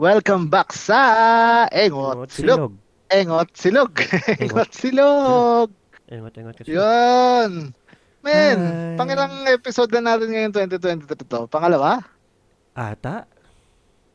[0.00, 2.72] Welcome back sa Engot Silog.
[3.12, 3.92] Engot Silog.
[4.40, 5.68] Engot Silog.
[6.08, 6.72] Engot, engot kasi.
[6.72, 7.76] Yun.
[8.24, 8.96] Men, Hi.
[8.96, 11.40] pangilang episode na natin ngayon 2023 to?
[11.52, 12.00] Pangalawa?
[12.72, 13.28] Ata?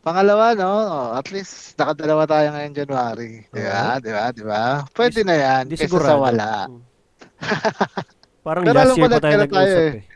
[0.02, 0.74] Pangalawa, no?
[0.90, 3.46] Oh, at least nakadalawa tayo ngayon January.
[3.46, 4.02] Di ba?
[4.02, 4.24] Di ba?
[4.34, 4.64] Di ba?
[4.90, 5.70] Pwede na yan.
[5.70, 6.10] Di Kesa sigurado.
[6.10, 6.52] sa wala.
[6.66, 6.82] Hmm.
[8.42, 10.02] Parang Pero last year pa tayo nag-usap eh.
[10.02, 10.15] eh.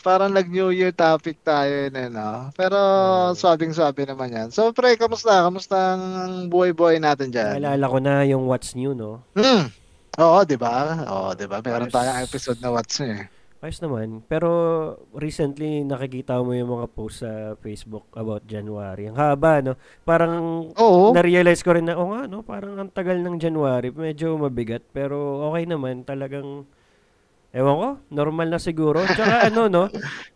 [0.00, 2.48] Parang nag-New Year topic tayo yun, eh, no?
[2.56, 3.36] Pero Hmm.
[3.36, 4.48] swabing-swabe naman yan.
[4.48, 5.44] So, pre, kamusta?
[5.44, 7.60] Kamusta ang buhay-buhay natin dyan?
[7.60, 9.20] Naalala ko na yung what's new, no?
[9.36, 9.68] Hmm.
[10.16, 11.04] Oo, di ba?
[11.06, 11.60] Oo, di ba?
[11.60, 11.94] Meron Ayos.
[11.94, 13.28] tayong episode na what's new eh.
[13.60, 14.24] Ayos naman.
[14.24, 14.48] Pero
[15.12, 19.04] recently, nakikita mo yung mga posts sa Facebook about January.
[19.04, 19.76] Ang haba, no?
[20.00, 21.12] Parang Oo.
[21.12, 22.40] na-realize ko rin na, oh nga, no?
[22.40, 23.92] Parang ang tagal ng January.
[23.92, 24.80] Medyo mabigat.
[24.96, 26.08] Pero okay naman.
[26.08, 26.64] Talagang,
[27.52, 29.02] ewan ko, normal na siguro.
[29.04, 29.84] Tsaka ano, no?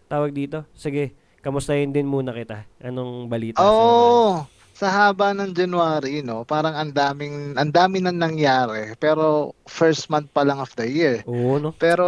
[0.06, 0.66] Tawag dito.
[0.72, 2.66] Sige, kamustahin din muna kita.
[2.80, 3.66] Anong balita sa...
[3.66, 4.46] Oo.
[4.74, 8.98] Sa haba ng January, no, parang ang daming ang dami nang nangyari.
[8.98, 11.22] Pero first month pa lang of the year.
[11.24, 11.70] Oo, no?
[11.70, 12.04] Pero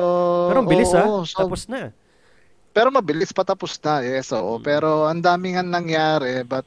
[0.51, 1.23] Pero ang bilis, oo, ah.
[1.23, 1.95] so- Tapos na.
[2.75, 4.03] pero mabilis patapos na.
[4.03, 4.59] Yes, oo.
[4.59, 4.63] Mm.
[4.67, 6.67] Pero ang dami nga nangyari, but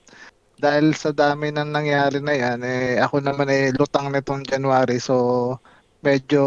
[0.55, 4.97] dahil sa dami nang nangyari na yan, eh, ako naman eh, lutang nitong January.
[4.97, 5.59] So,
[5.99, 6.41] medyo,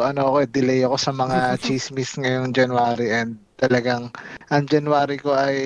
[0.00, 3.08] ano ako, eh, delay ako sa mga chismis ngayong January.
[3.10, 4.12] And talagang,
[4.48, 5.56] ang January ko ay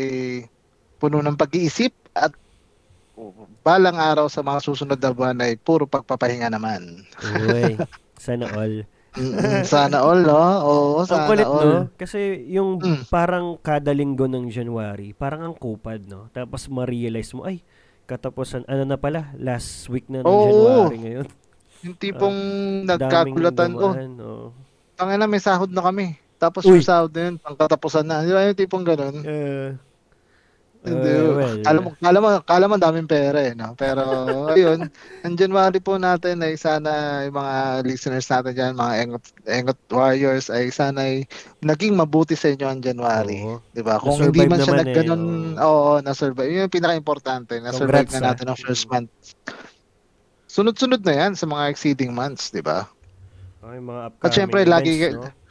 [0.99, 2.35] puno ng pag-iisip at
[3.63, 7.03] balang araw sa mga susunod na buwan ay puro pagpapahinga naman.
[7.43, 7.75] Uy,
[8.19, 8.87] sana all.
[9.67, 10.39] Sana all, no?
[10.63, 11.67] Oo, Ang sana kulit, all.
[11.67, 11.81] no?
[11.99, 13.03] Kasi yung Mm.
[13.11, 16.31] parang kada linggo ng January, parang ang kupad, no?
[16.31, 17.67] Tapos ma-realize mo, ay,
[18.07, 20.45] katapusan, ano na pala, last week na ng Oo.
[20.47, 21.27] January ngayon.
[21.87, 22.39] Yung tipong
[22.83, 24.49] Daming nagkakulatan, oh, oh.
[24.99, 26.19] tangina may sahod na kami.
[26.39, 26.79] Tapos Uy.
[26.79, 28.23] yung sahod na yun, pangkatapusan na.
[28.23, 29.17] Di ba yung tipong ganun?
[29.27, 29.75] Eh,
[30.87, 31.11] Hindi.
[31.11, 33.75] eh, well, kala mo, kala mo, kala mo daming pera eh, no?
[33.75, 34.03] Pero,
[34.55, 34.87] ayun,
[35.27, 40.47] ang January po natin ay sana yung mga listeners natin dyan, mga Engot, Engot Warriors,
[40.55, 41.27] ay sana ay
[41.67, 43.43] naging mabuti sa inyo ang January.
[43.43, 43.59] oo.
[43.75, 43.99] Di ba?
[43.99, 45.23] Kung hindi man siya naman eh, nagganon,
[45.59, 45.67] oo.
[45.67, 46.51] oo, na-survive.
[46.55, 48.29] Yun yung pinaka-importante, na-survive Congrats, na ah.
[48.31, 49.11] natin ang first month.
[50.59, 52.83] Sunod-sunod na yan sa mga exceeding months, di ba?
[53.63, 55.47] Okay, mga upcoming At syempre, lagi events, ka- no?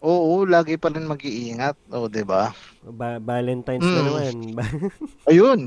[0.00, 1.80] Oo, lagi pa rin mag-iingat.
[1.88, 2.52] O, di ba?
[2.84, 4.06] Ba- Valentine's na Mm.
[4.06, 4.34] naman.
[5.32, 5.60] Ayun.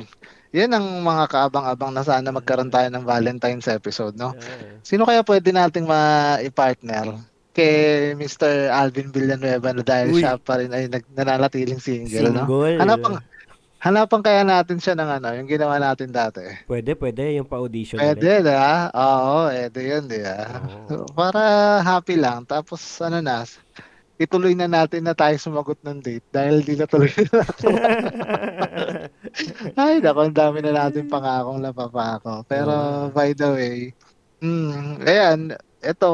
[0.54, 4.38] Yan ang mga kaabang-abang na sana magkaroon tayo ng Valentine's episode, no?
[4.86, 7.18] Sino kaya pwede nating ma-partner?
[7.50, 8.70] Kay Mr.
[8.70, 10.22] Alvin Villanueva na dahil Uy.
[10.22, 12.46] siya pa rin ay nag- nananatiling single, no?
[12.46, 12.78] Single.
[12.78, 13.12] Hanapan,
[13.84, 16.40] hanapan kaya natin siya ng ano, yung ginawa natin dati.
[16.64, 17.36] Pwede, pwede.
[17.36, 18.88] Yung pa-audition Pwede, di ba?
[18.96, 20.40] Oo, pwede yun, di ba?
[20.88, 21.04] Oo.
[21.12, 21.44] Para
[21.84, 22.48] happy lang.
[22.48, 23.44] Tapos, ano na,
[24.16, 27.44] ituloy na natin na tayo sumagot ng date dahil di na tuloy na
[29.84, 32.48] Ay, naku, ang dami na natin pangakong napapako.
[32.48, 32.72] Pero,
[33.12, 33.78] by the way,
[34.40, 35.40] mm, ayan,
[35.84, 36.08] ito,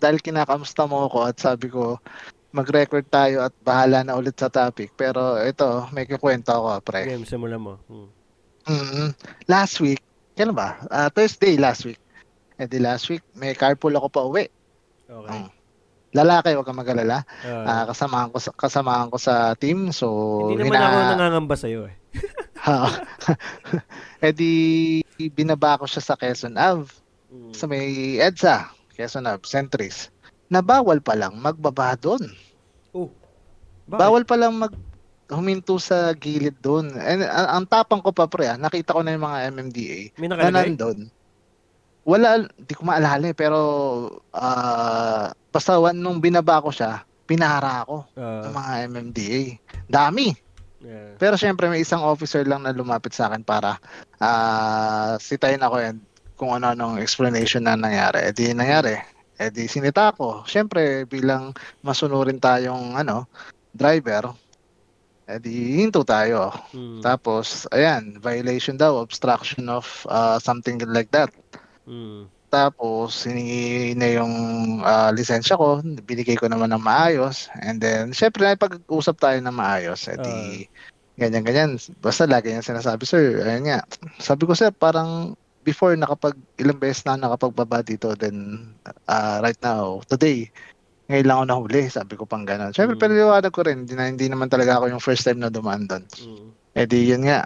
[0.00, 2.00] dahil kinakamusta mo ako at sabi ko,
[2.50, 4.90] mag-record tayo at bahala na ulit sa topic.
[4.94, 7.06] Pero ito, may kukwento ako, pre.
[7.06, 7.74] Game, simulan mo.
[7.86, 8.08] Hmm.
[8.68, 9.10] Mm,
[9.46, 10.02] last week,
[10.34, 10.78] kailan ba?
[10.88, 11.98] Ah, Thursday last week.
[12.60, 14.44] Eh di last week, may carpool ako pa uwi.
[15.08, 15.40] Okay.
[15.40, 15.50] Mm.
[16.10, 17.22] Lalaki, wag kang mag-alala.
[17.46, 19.94] Ah, Ah, kasamahan ko sa, kasamahan ko sa team.
[19.94, 20.06] So,
[20.50, 21.96] hindi naman ako nangangamba sa'yo eh.
[22.66, 22.92] Ha.
[24.26, 24.52] eh di
[25.32, 26.92] binaba ko siya sa Quezon Ave,
[27.30, 27.54] Mm.
[27.54, 30.10] sa may EDSA, Quezon Ave, Centris.
[30.50, 32.26] Na bawal pa lang magbaba doon.
[32.90, 33.08] Oh.
[33.86, 34.00] Bakit?
[34.02, 34.74] Bawal pa lang mag
[35.30, 36.90] huminto sa gilid doon.
[36.98, 40.50] And ang, ang tapang ko pa pre, ah, nakita ko na yung mga MMDA na
[40.50, 41.06] nandun.
[42.02, 43.60] Wala, di ko maalala eh, pero
[44.34, 49.42] ah basta nung binaba ko siya, pinara ako ng Ah, mga MMDA.
[49.86, 50.34] Dami.
[50.82, 51.14] yeah.
[51.14, 53.78] Pero syempre may isang officer lang na lumapit sa akin para
[54.18, 56.02] ah sitayin ako and
[56.34, 58.26] kung ano anong explanation na nangyari.
[58.26, 58.96] Eh di nangyari.
[59.40, 60.44] Eh di sinita ko.
[60.44, 63.24] Syempre bilang masunurin tayong ano,
[63.72, 64.36] driver,
[65.24, 66.52] eh di hinto tayo.
[66.76, 67.00] Mm.
[67.00, 71.32] Tapos ayan, violation daw, obstruction of ah, something like that.
[71.88, 72.28] Mm.
[72.50, 74.34] Tapos, hiningi na yung
[74.82, 75.78] ah, lisensya ko.
[76.02, 77.46] Binigay ko naman ng maayos.
[77.62, 80.10] And then, syempre, pag-usap tayo ng maayos.
[80.10, 80.66] Eh, di,
[81.14, 81.78] ganyan-ganyan.
[82.02, 83.86] Basta lagi niya sinasabi, sir, ayun nga.
[84.18, 88.70] Sabi ko, sir, parang before nakapag, ilang beses na nakapagbaba dito, then,
[89.08, 90.48] ah, right now, today,
[91.10, 91.82] ngayon lang ako nahuli.
[91.90, 92.70] Sabi ko pang gano'n.
[92.70, 93.02] Syempre, Mm.
[93.02, 93.12] pero
[93.50, 96.04] ko rin, hindi, na, hindi naman talaga ako yung first time na dumaan doon.
[96.06, 96.48] Mm.
[96.70, 97.42] Eh di yun nga.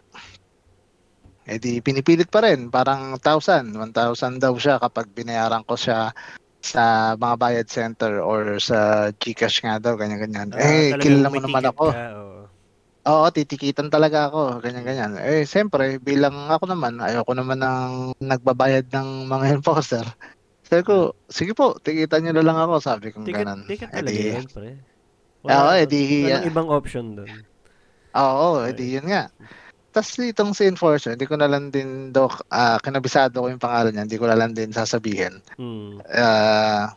[1.49, 2.69] Eh di pinipilit pa rin.
[2.69, 3.73] Parang 1,000.
[3.73, 6.13] 1,000 daw siya kapag binayaran ko siya
[6.65, 10.53] sa mga bayad center or sa Gcash nga daw, ganyan-ganyan.
[10.53, 11.87] Ah, eh, talagang kilala mo naman ako.
[11.93, 12.44] ka, oo.
[13.05, 15.21] Oo, titikitan talaga ako, ganyan-ganyan.
[15.21, 20.05] Eh, siyempre, bilang ako naman, ayoko naman ng nagbabayad ng mga enforcer.
[20.65, 23.61] Sabi ko, sige po, tikitan niyo na lang ako, sabi ko Ticket, ganun.
[23.69, 24.71] ticket Eh, talaga di- yun, pre.
[25.45, 27.33] Oo, eh, di- walang ibang option doon.
[28.17, 28.73] Oo, Okay.
[28.73, 29.29] edi yun nga.
[29.93, 33.93] Tapos itong si enforcer, hindi ko na lang din do ah, kinabisado ko yung pangalan
[33.95, 35.39] niya, hindi ko na lang din sasabihin.
[35.59, 35.99] Hmm.
[36.11, 36.95] Ah,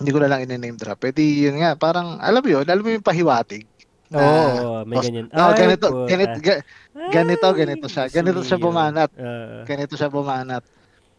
[0.00, 0.98] hindi ko na lang i-name drop.
[1.06, 3.68] Edi yun nga, parang alam mo yun, alam mo yung pahiwatig.
[4.10, 5.26] Oo, Na- oo, may ganyan.
[5.30, 6.08] Oh, ganito, puta.
[6.08, 6.62] ganito, ga-
[7.08, 8.04] ganito, ganito siya.
[8.08, 9.10] Ganito siya bumanat.
[9.14, 10.62] Ah, ganito siya bumanat.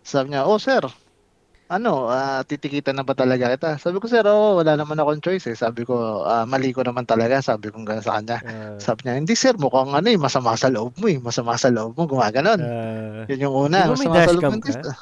[0.01, 0.83] Sabi niya, oh sir,
[1.71, 3.79] ano, ah, titikitan na ba talaga kita?
[3.79, 5.55] Sabi ko, sir, oh, wala naman akong choice eh.
[5.55, 7.39] Sabi ko, ah, mali ko naman talaga.
[7.39, 8.43] Sabi ko gano'n sa kanya.
[8.43, 11.15] ah, Sabi niya, hindi sir, mukhang ano eh, masama sa loob mo eh.
[11.15, 12.59] Masama sa loob mo, gumaganon.
[12.59, 13.87] ah, Yun yung una.
[13.87, 14.67] Di masama sa loob dashcam mo.
[14.67, 14.93] ka?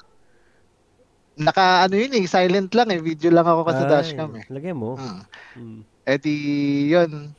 [1.39, 2.99] Naka, ano yun eh, silent lang eh.
[2.99, 4.45] Video lang ako kasi ay, dashcam eh.
[4.51, 4.93] Lagay mo.
[4.93, 5.23] Hmm.
[5.55, 5.79] Hmm.
[6.05, 6.33] Eh di,
[6.91, 7.33] yun.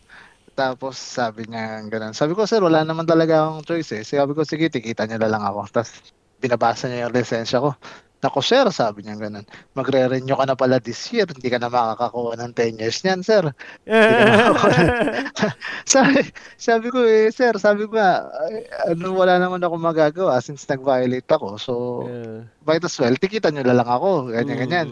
[0.61, 2.13] Tapos sabi niya ganun.
[2.13, 4.05] Sabi ko, sir, wala naman talaga akong choice eh.
[4.05, 5.73] Sabi ko, sige, tikita niyo na lang ako.
[5.73, 6.05] Tapos
[6.37, 7.73] binabasa niya yung lisensya ko.
[8.21, 9.49] Nako, sir, sabi niya ganun.
[9.73, 11.25] Magre-renew ka na pala this year.
[11.25, 13.49] Hindi ka na makakakuha ng 10 years niyan, sir.
[15.89, 16.29] Sabi,
[16.61, 21.33] sabi ko, eh, sir, sabi ko nga, ay, ano, wala naman ako magagawa since nag-violate
[21.33, 21.57] ako.
[21.57, 21.73] So,
[22.05, 24.37] Ah, might as well, tikitan niyo na lang ako.
[24.37, 24.89] Ganyan, mm, ganyan.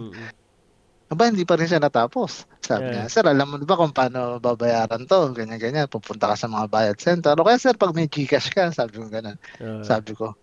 [1.08, 2.44] Aba, hindi pa rin siya natapos.
[2.60, 3.08] Sabi Yeah.
[3.08, 5.32] niya, sir, alam mo ba kung paano babayaran to?
[5.32, 5.88] Ganyan, ganyan.
[5.88, 7.32] Pupunta ka sa mga bayad center.
[7.40, 9.40] O kaya, sir, pag may Gcash ka, sabi ko ganun.
[9.56, 10.36] Ah, Sabi ko,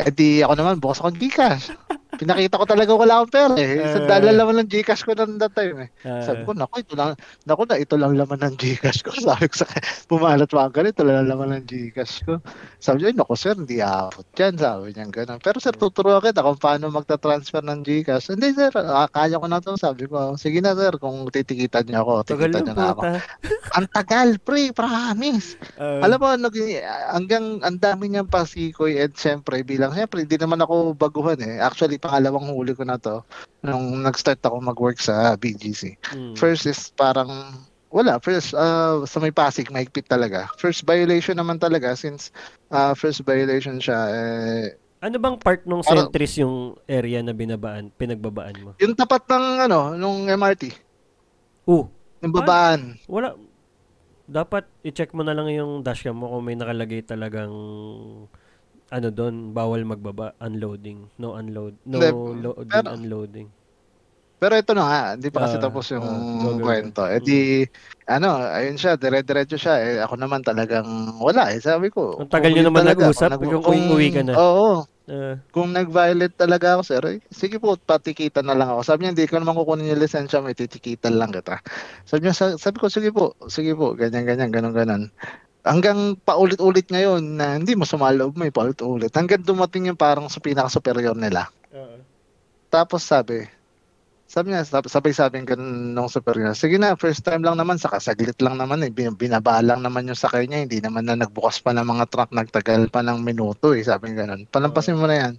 [0.00, 1.68] eh di ako naman, bukas akong Gcash.
[2.18, 3.78] Pinakita ko talaga wala akong pera eh.
[3.94, 4.06] Sa Eh.
[4.06, 5.90] dala laman ng Gcash ko noon that time eh.
[6.04, 7.14] ah, Sabi ko, naku, ito lang,
[7.46, 9.10] naku na, ito lang laman ng Gcash ko.
[9.28, 9.66] Sabi ko sa
[10.10, 12.42] pumalat pa ako ito lang laman ng Gcash ko.
[12.78, 14.54] Sabi niya, "Ay, naku sir, hindi aabot yan.
[14.58, 15.38] Sabi niya gano'n.
[15.38, 18.34] Pero sir, tuturuan kita kung paano magta-transfer ng Gcash.
[18.34, 19.78] Hindi sir, ah, kaya ko na to.
[19.78, 23.02] Sabi ko, sige na sir, kung titikitan niya ako, tikitan niya na ako.
[23.76, 25.54] Ang tagal, pre, promise.
[25.76, 30.58] Ah, Alam mo, naging, hanggang ang dami niyang pasikoy at syempre bilang, syempre, hindi naman
[30.58, 31.60] ako baguhan eh.
[31.60, 33.20] Actually, pangalawang huli ko na to
[33.60, 36.00] nung nag-start ako mag-work sa BGC.
[36.16, 36.34] mm.
[36.40, 37.28] First is parang,
[37.92, 40.48] wala, first, uh, sa may Pasig, mahigpit talaga.
[40.56, 42.32] First violation naman talaga since
[42.72, 44.66] uh, first violation siya, eh,
[44.98, 48.70] Ano bang part nung sentries yung area na binabaan, pinagbabaan mo?
[48.80, 50.72] yung tapat ng, ano, nung MRT,
[51.68, 51.92] Oh,
[52.24, 52.96] yung babaan.
[53.04, 53.36] wala.
[54.28, 57.48] Dapat i-check mo na lang yung dashcam mo kung may nakalagay talagang
[58.88, 62.08] ano doon, bawal magbaba, unloading, no unload, no Hindi,
[62.40, 63.48] loading, pero- unloading.
[64.38, 66.06] Pero ito na nga, hindi pa kasi Ah, tapos yung
[66.38, 66.62] go.
[66.62, 67.02] kwento.
[67.04, 67.66] Eh di,
[68.06, 69.74] ano, ayun siya, dire-diretso siya.
[69.82, 70.86] Eh, ako naman talagang
[71.18, 71.58] wala eh.
[71.58, 72.14] Sabi ko.
[72.16, 74.38] Ang tagal kung nyo naman talaga, nag-usap, kung yung uwi-uwi ka na.
[74.38, 74.86] Oo.
[75.08, 78.86] Ah, Kung nag-violate talaga ako, sir, eh, sige po, patikitan na lang ako.
[78.86, 81.58] Sabi niya, hindi ko naman kukunin yung lisensya, may titikitan lang kita.
[82.04, 85.02] Sabi niya, sa- sabi ko, sige po, sige po, ganyan, ganyan, ganun, ganun.
[85.66, 89.12] Hanggang paulit-ulit ngayon na hindi mo sumaloob eh, paulit-ulit.
[89.12, 91.50] Hanggang dumating yung parang sa pinaka-superior nila.
[92.68, 93.48] Tapos sabi,
[94.28, 96.52] sabi niya, sab- sabay sabi ganun nung superior.
[96.52, 98.92] Sige na, first time lang naman, saka saglit lang naman eh.
[98.92, 100.68] Bin- Binaba lang naman yung sakay niya.
[100.68, 103.80] Hindi naman na nagbukas pa ng mga truck, nagtagal pa ng minuto eh.
[103.80, 104.44] Sabi niya ganun.
[104.52, 105.32] Palampasin mo na yan.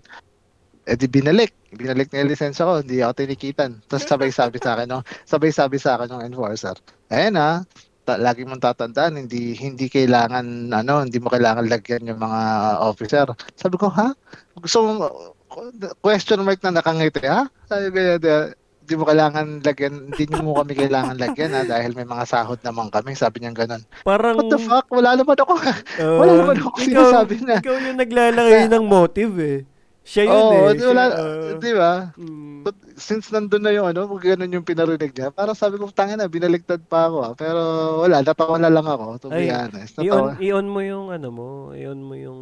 [0.89, 1.53] Eh di binalik.
[1.69, 2.81] Binalik niya yung lisensya ko.
[2.81, 3.77] Hindi ako tinikitan.
[3.85, 5.05] Tapos sabay sabi sa akin, no?
[5.29, 6.73] sabay sabi sa akin ng enforcer.
[7.13, 7.61] Ayan ah,
[8.09, 12.41] ta- lagi mong tatandaan, hindi hindi kailangan ano, hindi mo kailangan lagyan yung mga
[12.81, 13.29] officer.
[13.53, 14.09] Sabi ko, ha?
[14.57, 14.93] Gusto mo
[16.01, 17.45] question mark na nakangiti, ha?
[17.69, 22.25] Sabi ko, "Hindi- mo kailangan lagyan, hindi mo kami kailangan lagyan ha dahil may mga
[22.25, 23.13] sahod naman kami.
[23.13, 23.85] Sabi niya ganun.
[24.01, 24.89] parang, What the fuck?
[24.89, 25.53] Wala naman ako.
[25.61, 27.61] ah, Wala naman ako ikaw, sinasabi na.
[27.61, 29.57] ikaw yung naglalagay ng motive eh.
[30.09, 30.81] Siya yun Oo, eh.
[30.89, 31.93] wala, ah, di ba?
[32.17, 36.17] mm, But since nandun na yung ano, ganun yung pinarinig niya, parang sabi ko, tanga
[36.17, 37.33] na, binaligtad pa ako ah.
[37.37, 37.61] Pero
[38.01, 40.01] wala, natawa na lang ako, to be Ay, honest.
[40.01, 40.33] Natawa.
[40.41, 41.47] i-on mo yung ano mo,
[41.77, 42.41] i-on mo yung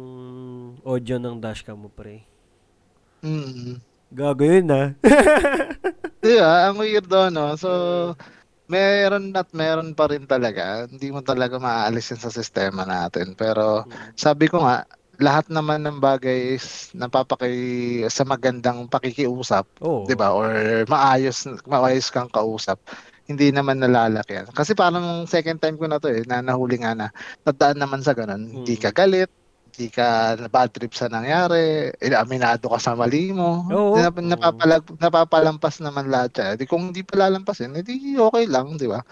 [0.80, 2.24] audio ng dashcam mo, pre.
[3.20, 3.84] Mm.
[4.16, 4.96] Gago yun ah.
[6.24, 6.72] Di ba?
[6.72, 7.52] Ang weirdo, no?
[7.60, 7.70] So,
[8.64, 10.88] meron at meron pa rin talaga.
[10.88, 13.36] Hindi mo talaga maaalis yun sa sistema natin.
[13.36, 13.84] Pero,
[14.16, 17.54] sabi ko nga, lahat naman ng bagay is napapakay
[18.06, 20.06] sa magandang pakikiusap, Oo.
[20.06, 20.30] 'di ba?
[20.30, 20.48] Or
[20.86, 22.78] maayos maayos kang kausap.
[23.28, 24.48] Hindi naman nalalaki yan.
[24.54, 27.12] Kasi parang second time ko na to eh, na nahuli nga na,
[27.44, 28.40] nadaan naman sa ganun.
[28.64, 28.82] Hindi Mm.
[28.88, 29.28] ka galit,
[29.68, 33.68] hindi ka na bad trip sa nangyari, eh, aminado ka sa mali mo.
[33.68, 34.00] Oo.
[34.00, 36.48] Nap- napapalag, napapalampas naman lahat siya.
[36.56, 39.04] Di kung hindi pa lalampasin, edi okay lang, di ba?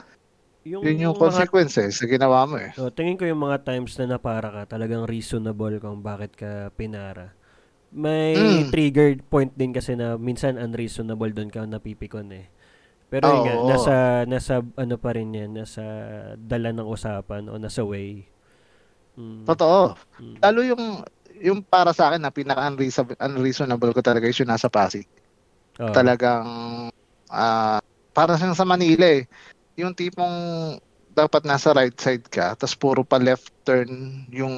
[0.67, 2.75] Yung, Yun yung mga, consequence eh, sa ginawa mo eh.
[2.83, 7.31] oh, tingin ko yung mga times na napara ka, talagang reasonable kung bakit ka pinara.
[7.95, 8.75] May Mm.
[8.75, 12.51] triggered point din kasi na minsan unreasonable doon ka napipikon eh.
[13.07, 13.95] Pero yun nga, nasa,
[14.27, 15.83] nasa ano pa rin yan, nasa
[16.35, 18.27] dala ng usapan o nasa way.
[19.15, 19.47] Mm.
[19.47, 19.95] Totoo.
[20.19, 20.37] Mm.
[20.43, 20.83] Lalo yung
[21.37, 25.07] yung para sa akin na pinaka unreasonable, unreasonable ko talaga yung nasa Pasig.
[25.79, 25.95] Oo.
[25.95, 26.45] Talagang
[27.31, 27.79] ah
[28.11, 29.31] para siyang sa Manila eh.
[29.77, 30.37] Yung tipong
[31.13, 33.89] dapat nasa right side ka, tapos puro pa left turn
[34.29, 34.53] yung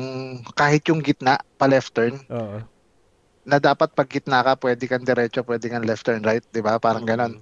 [0.54, 2.58] kahit yung gitna pa left turn Oo.
[3.42, 6.78] na dapat pag gitna ka pwede kang diretso, pwede kang left turn right, 'di ba?
[6.78, 7.10] Parang Mm.
[7.10, 7.34] ganon.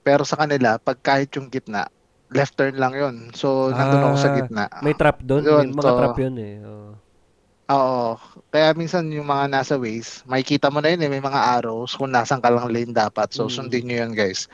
[0.00, 1.90] Pero sa kanila, pag kahit yung gitna,
[2.30, 3.34] left turn lang 'yon.
[3.34, 4.64] So nandun ako sa Ah, gitna.
[4.80, 5.42] May trap doon.
[5.42, 6.54] May mga so- trap yun eh.
[6.62, 6.90] Oo.
[7.68, 8.06] Oo.
[8.48, 12.08] Kaya minsan yung mga nasa ways, makikita mo na yun eh, may mga arrows kung
[12.08, 13.28] nasan ka lang lane dapat.
[13.30, 13.52] So Mm.
[13.52, 14.46] sundin nyo yun guys.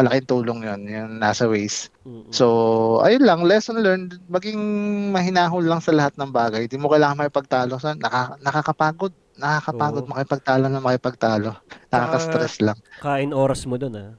[0.00, 1.92] Malaking tulong yun, yung nasa ways.
[2.08, 2.32] Mm-mm.
[2.32, 2.46] So,
[3.04, 4.56] ayun lang, lesson learned, maging
[5.12, 6.64] mahinahon lang sa lahat ng bagay.
[6.64, 7.76] Hindi mo kailangan makipagtalo.
[7.76, 9.12] Sa, naka, nakakapagod.
[9.36, 10.12] Nakakapagod Oo.
[10.16, 11.52] makipagtalo na makipagtalo.
[11.92, 12.78] Nakaka-stress lang.
[13.04, 14.10] Kain oras mo doon ah.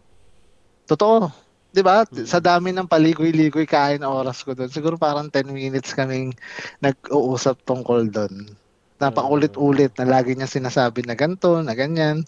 [0.86, 1.34] Totoo.
[1.72, 2.04] 'Di ba?
[2.04, 2.28] Mm.
[2.28, 4.68] Sa dami ng paligoy-ligoy kain oras ko doon.
[4.68, 6.36] Siguro parang 10 minutes kaming
[6.84, 8.52] nag-uusap tungkol doon.
[9.00, 12.22] Napaulit-ulit na lagi niya sinasabi na ganito, na ganyan.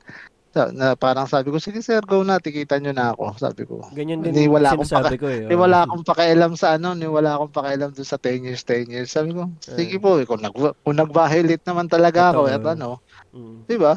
[0.53, 3.25] Na parang sabi ko, sige sir, go na, tikita nyo na ako.
[3.41, 3.81] Sabi ko.
[3.89, 5.49] Ganyan din Hindi, wala akong sinasabi ko eh.
[5.49, 5.61] Eh, oo.
[5.65, 9.09] wala akong pakialam sa ano, ni wala akong pakialam doon sa 10 years, 10 years.
[9.09, 12.55] Sabi ko, sige po, eh, kung, nag, kung nag-violate naman talaga ako, Totoo.
[12.55, 12.89] at ano,
[13.33, 13.65] Mm.
[13.65, 13.93] di ba?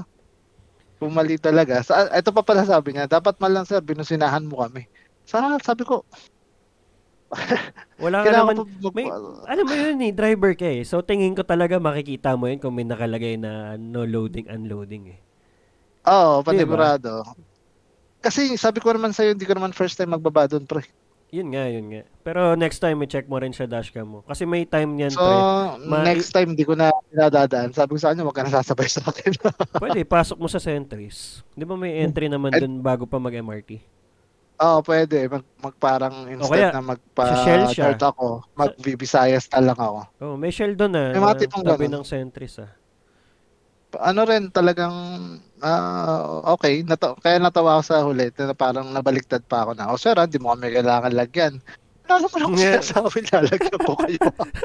[0.96, 1.84] Kung mali talaga.
[1.84, 4.88] Sa, ito pa pala sabi niya, dapat man lang sir, binusinahan mo kami.
[5.28, 6.08] Sa, sabi ko,
[7.98, 9.10] Wala ka kailangan naman, mag- may-
[9.50, 10.86] alam mo yun eh, driver ka eh.
[10.86, 15.25] So tingin ko talaga makikita mo yun kung may nakalagay na no loading, unloading eh.
[16.06, 17.26] Oo, panigurado.
[18.22, 20.82] Kasi sabi ko naman sa'yo, hindi ko naman first time magbaba doon, pre.
[21.34, 22.02] Yun nga, yun nga.
[22.22, 24.18] Pero next time, i-check mo rin sa dashcam mo.
[24.22, 25.34] Kasi may time yan, So, pre.
[25.84, 27.74] Ma- next time, hindi ko na pinadadaan.
[27.74, 29.34] Sabi ko sa kanya, huwag ka na sasabay sa akin.
[29.82, 31.42] Pwede, pasok mo sa Sentries.
[31.52, 33.82] Di ba may entry naman dun bago pa mag-MRT?
[34.56, 35.28] Oo, pwede.
[35.28, 36.80] Mag, magparang O kaya, instead na
[37.68, 37.92] siya.
[37.92, 40.00] magpa-nerd ako, mag-Visayas lang ako.
[40.22, 41.10] Oh, may shell doon ah.
[41.12, 42.00] May mga tipong tabi ganun.
[42.00, 42.70] ng Sentries ah.
[43.98, 44.94] Ano rin, talagang,
[45.60, 46.82] ah, okay.
[46.82, 48.28] Nata- kaya natawa ako sa huli.
[48.36, 51.54] Na parang nabaliktad pa ako na, oh sir, ah, hindi mo kami kailangan lagyan.
[52.06, 52.78] Ano naman ako Yeah.
[52.78, 54.22] sinasabi, lalagyan ko kayo.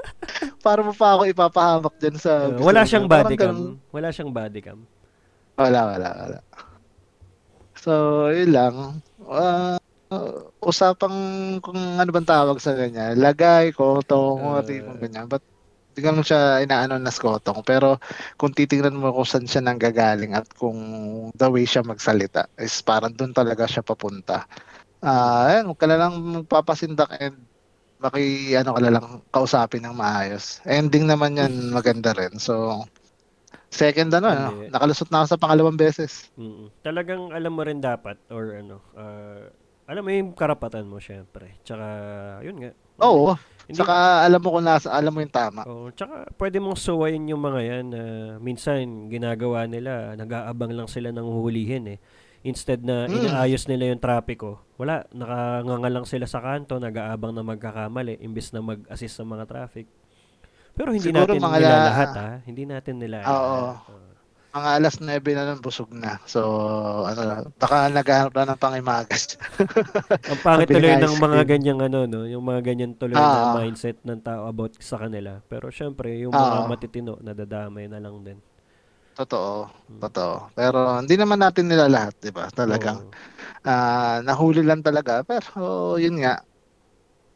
[0.65, 2.53] Para mo pa ako ipapahamak dyan sa...
[2.53, 3.17] Uh, wala siyang mo.
[3.17, 3.49] Body cam.
[3.49, 3.71] ganun.
[3.89, 4.79] Wala siyang body cam.
[5.57, 6.37] Wala, wala, wala.
[7.73, 7.91] So,
[8.29, 8.75] yun lang.
[9.25, 9.81] Ah,
[10.13, 11.17] uh, usapang
[11.65, 13.17] kung ano bang tawag sa ganyan.
[13.17, 14.61] Lagay, kotong, Ah.
[14.61, 15.25] uh, ganyan.
[15.25, 15.41] But,
[15.91, 17.61] di ganun siya inaano na skotong.
[17.67, 17.99] Pero,
[18.39, 20.79] kung titingnan mo kung saan siya nanggagaling at kung
[21.35, 24.47] the way siya magsalita, is parang doon talaga siya papunta.
[25.03, 27.37] Ah, ayan, huwag ka na lang magpapasindak and
[28.01, 30.57] maki, ano ka lang, kausapin ng maayos.
[30.65, 32.33] Ending naman yan, maganda rin.
[32.41, 32.85] So,
[33.69, 34.73] second ano, ano, Hindi.
[34.73, 36.27] nakalusot na ako sa pangalawang beses.
[36.35, 36.67] Mm.
[36.81, 39.47] Talagang alam mo rin dapat or ano, ah,
[39.91, 41.59] alam mo yung karapatan mo syempre.
[41.67, 41.85] Tsaka
[42.41, 42.71] yun nga.
[43.01, 43.33] Oo.
[43.71, 45.63] Hindi, Saka alam mo kung nasa, alam mo yung tama.
[45.63, 48.01] oh, tsaka pwede mong suwayin yung mga yan na
[48.37, 51.99] minsan ginagawa nila, nag-aabang lang sila ng huhulihin eh.
[52.41, 53.21] Instead na Mm.
[53.23, 58.59] inaayos nila yung trapiko, wala, nakanganga lang sila sa kanto, nag-aabang na magkakamali imbis na
[58.59, 59.85] mag-assist sa mga traffic.
[60.71, 62.29] Pero hindi Siguro natin mga nila la- lahat ha.
[62.41, 63.55] Hindi natin nila Oo.
[63.77, 64.10] lahat.
[64.51, 66.19] Mga alas 9 na nun, busog na.
[66.27, 66.43] So,
[67.07, 69.39] ano baka naghahanap na ng pangimagas.
[70.31, 72.27] Ang pangit tuloy ng mga ganyang ano, no?
[72.27, 73.47] Yung mga ganyan tuloy Ah.
[73.47, 75.39] na mindset ng tao about sa kanila.
[75.47, 76.67] Pero syempre, yung mga Ah.
[76.67, 78.39] matitino, nadadamay na lang din.
[79.11, 80.01] totoo, Hmm.
[80.01, 80.49] totoo.
[80.55, 82.47] Pero hindi naman natin nila lahat, di ba?
[82.49, 83.11] Talagang Oo.
[83.63, 85.21] ah, nahuli lang talaga.
[85.21, 86.41] Pero yun nga,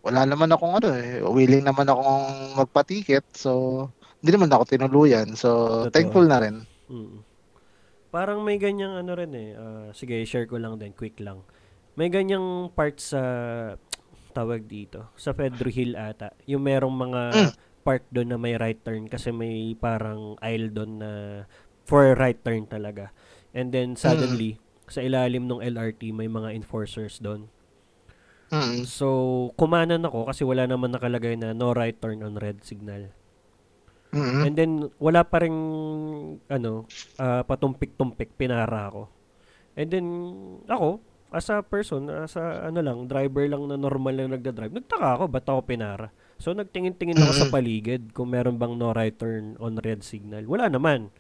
[0.02, 2.26] wala naman akong ano eh, willing naman akong
[2.58, 3.28] magpatiket.
[3.38, 3.52] So,
[4.24, 5.36] hindi naman ako tinuluyan.
[5.36, 5.50] So,
[5.86, 5.94] Totoo.
[5.94, 6.56] thankful na rin.
[6.88, 7.22] Mm.
[8.10, 9.50] Parang may ganyang ano rin eh.
[9.56, 11.44] ah, sige, share ko lang din, quick lang.
[11.96, 13.22] May ganyang part sa
[14.36, 16.32] tawag dito, sa Pedro Hill ata.
[16.48, 17.52] Yung merong mga Mm.
[17.86, 21.12] part doon na may right turn kasi may parang aisle doon na
[21.86, 23.14] for right turn talaga.
[23.54, 27.48] And then suddenly, sa ilalim ng LRT may mga enforcers doon.
[28.50, 28.86] Mm.
[28.86, 29.08] So,
[29.56, 33.10] kumanan ako kasi wala naman nakalagay na no right turn on red signal.
[34.16, 34.42] Mm.
[34.48, 35.56] And then, wala pa rin,
[36.48, 36.88] ano,
[37.20, 39.12] ah, patumpik-tumpik, pinara ako.
[39.76, 40.08] And then,
[40.72, 41.04] ako,
[41.36, 45.24] as a person, as a, ano lang, driver lang na normal na nagda-drive, nagtaka ako,
[45.28, 46.08] ba't ako pinara?
[46.40, 47.54] So, nagtingin-tingin ako sa Mm.
[47.54, 50.48] paligid kung meron bang no right turn on red signal.
[50.48, 51.12] Wala naman.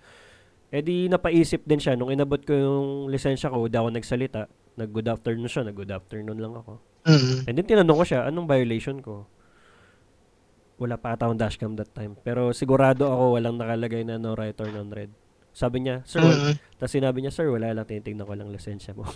[0.71, 4.47] E di, napaisip din siya, nung inabot ko yung lisensya ko, ako nagsalita,
[4.79, 6.79] nag-good afternoon siya, nag-good afternoon lang ako.
[7.07, 7.47] Mm.
[7.47, 9.27] And then tinanong ko siya, anong violation ko?
[10.75, 12.19] Wala pa ata akong dashcam that time.
[12.19, 15.11] Pero sigurado ako walang nakalagay na no right turn on red.
[15.55, 16.55] Sabi niya, sir, wal-" Mm.
[16.75, 19.07] Tapos sinabi niya, sir, wala lang, tinitignan ko lang lisensya mo.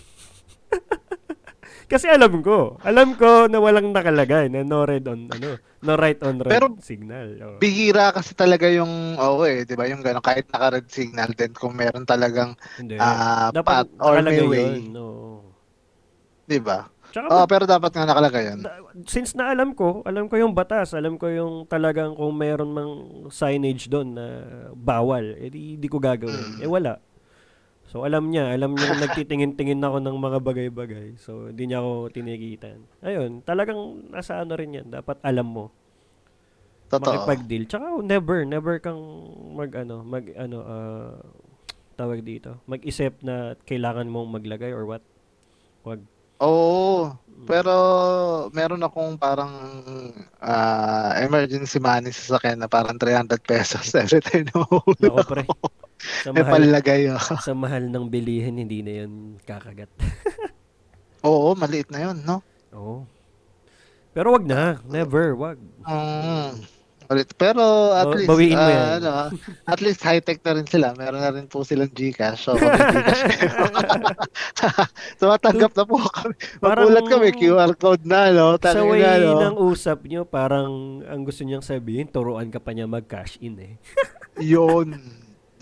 [1.90, 6.22] Kasi alam ko, alam ko na walang nakalagay na no red on, ano, no right
[6.22, 7.28] on red Pero, signal.
[7.42, 7.58] Oh.
[7.58, 11.74] Bihira kasi talaga yung, oo eh, di ba, yung gano'n, kahit naka-red signal din, kung
[11.74, 12.94] meron talagang Hindi.
[13.02, 14.94] ah, Dapat path or may way, yun.
[14.94, 15.06] No.
[16.46, 16.86] di ba?
[17.10, 20.94] Tsaka Oo, pero dapat nga nakalagay da- since na alam ko, alam ko yung batas,
[20.94, 22.94] alam ko yung talagang kung meron mang
[23.34, 24.26] signage doon na
[24.78, 26.62] bawal, eh di, di ko gagawin.
[26.62, 26.66] Mm.
[26.66, 27.02] Eh wala.
[27.90, 31.18] So alam niya, alam niya na nagtitingin-tingin ako ng mga bagay-bagay.
[31.18, 32.86] So hindi niya ako tinigitan.
[33.02, 34.94] Ayun, talagang nasa ano rin yan.
[34.94, 35.74] Dapat alam mo.
[36.90, 37.06] Totoo.
[37.06, 37.66] Makipag-deal.
[37.66, 39.02] Tsaka never, never kang
[39.58, 41.18] mag ano, mag ano, ah,
[41.98, 42.62] tawag dito.
[42.70, 45.02] Mag-isip na kailangan mong maglagay or what.
[45.82, 46.02] Wag.
[46.40, 47.14] Oo.
[47.50, 47.74] Pero
[48.54, 49.50] meron akong parang
[50.38, 55.44] ah, emergency money sa sakyan na parang 300 pesos every time na mahuli Nako pre.
[56.24, 57.34] Sa May mahal, palagay ako.
[57.50, 59.90] sa mahal ng bilihin, hindi na yun kakagat.
[61.28, 62.40] Oo, maliit na yun, no?
[62.72, 63.04] Oo.
[64.16, 64.80] Pero wag na.
[64.88, 65.36] Never.
[65.36, 65.60] Wag.
[65.84, 66.79] Mm.
[67.10, 67.34] Maliit.
[67.34, 68.86] Pero at Ba- least, bawiin mo ah, yan.
[69.02, 69.12] ano,
[69.66, 70.94] at least high-tech na rin sila.
[70.94, 72.46] Meron na rin po silang Gcash.
[72.46, 73.26] So, Gcash
[75.18, 76.38] so, matanggap na po kami.
[76.62, 78.62] Magulat kami, QR code na, no?
[78.62, 79.42] sa Tangina, way no?
[79.42, 83.74] ng usap nyo, parang ang gusto niyang sabihin, turuan ka pa niya mag-cash in eh.
[84.54, 84.94] Yun.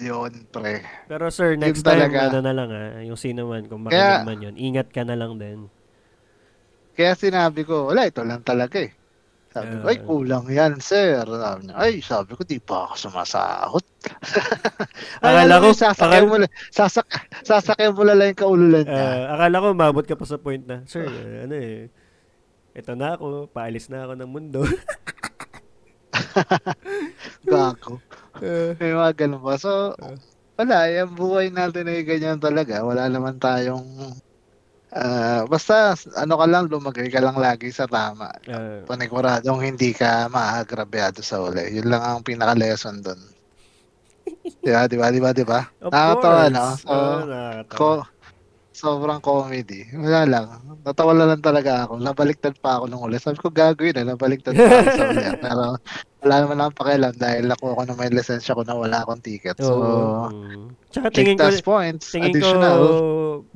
[0.04, 0.84] Yun, pre.
[1.08, 2.20] Pero sir, next Yun time, talaga.
[2.27, 5.39] ano na lang ah, yung sino man, kung makinig man yun, ingat ka na lang
[5.39, 5.72] din.
[6.94, 8.97] Kaya sinabi ko, wala, ito lang talaga eh.
[9.58, 11.22] Sabi ko, ay, kulang yan, sir.
[11.22, 13.86] Sabi niya, ay, sabi ko, di pa ako sumasahot.
[15.26, 17.06] Akala ko- sasakyan akala- mo lang, sasak,
[17.42, 19.06] sasakyan mo lang yung kaululan niya.
[19.26, 21.10] Ah, akala ko, mabot ka pa sa point na, sir,
[21.42, 21.90] ano eh,
[22.72, 24.62] ito na ako, paalis na ako ng mundo.
[27.44, 27.98] Gago.
[28.40, 29.58] Eh, May mga ganun pa.
[29.58, 30.14] So, Ah.
[30.56, 32.82] wala, yung buhay natin ay ganyan talaga.
[32.82, 34.14] Wala naman tayong,
[34.98, 38.30] ah, basta, ano ka lang, lumagay ka lang lagi sa tama.
[38.50, 41.78] ah, Paniguradong hindi ka maagrabyado sa uli.
[41.78, 43.22] Yun lang ang pinaka-lesson doon.
[44.65, 45.60] Diba, diba, diba, diba?
[45.82, 46.52] of Nakakatawa, course.
[46.52, 46.67] no?
[46.76, 47.78] So, Ah, nakakatawa.
[47.78, 47.88] ko,
[48.78, 49.90] sobrang comedy.
[49.90, 50.48] Wala lang.
[50.86, 51.98] Natawa na lang talaga ako.
[51.98, 53.18] Nabaliktad pa ako nung uli.
[53.18, 54.13] Sabi ko, gagawin na.
[54.13, 55.26] Nabaliktad pa ako sa uli.
[55.44, 55.66] Pero
[56.22, 59.58] wala naman akong pakialam dahil nakuha ko na may lisensya ko na wala akong ticket.
[59.58, 59.82] So.
[60.30, 60.78] Mm.
[60.94, 62.78] Tsaka tingin ko, points, tingin additional.
[62.78, 62.90] ko,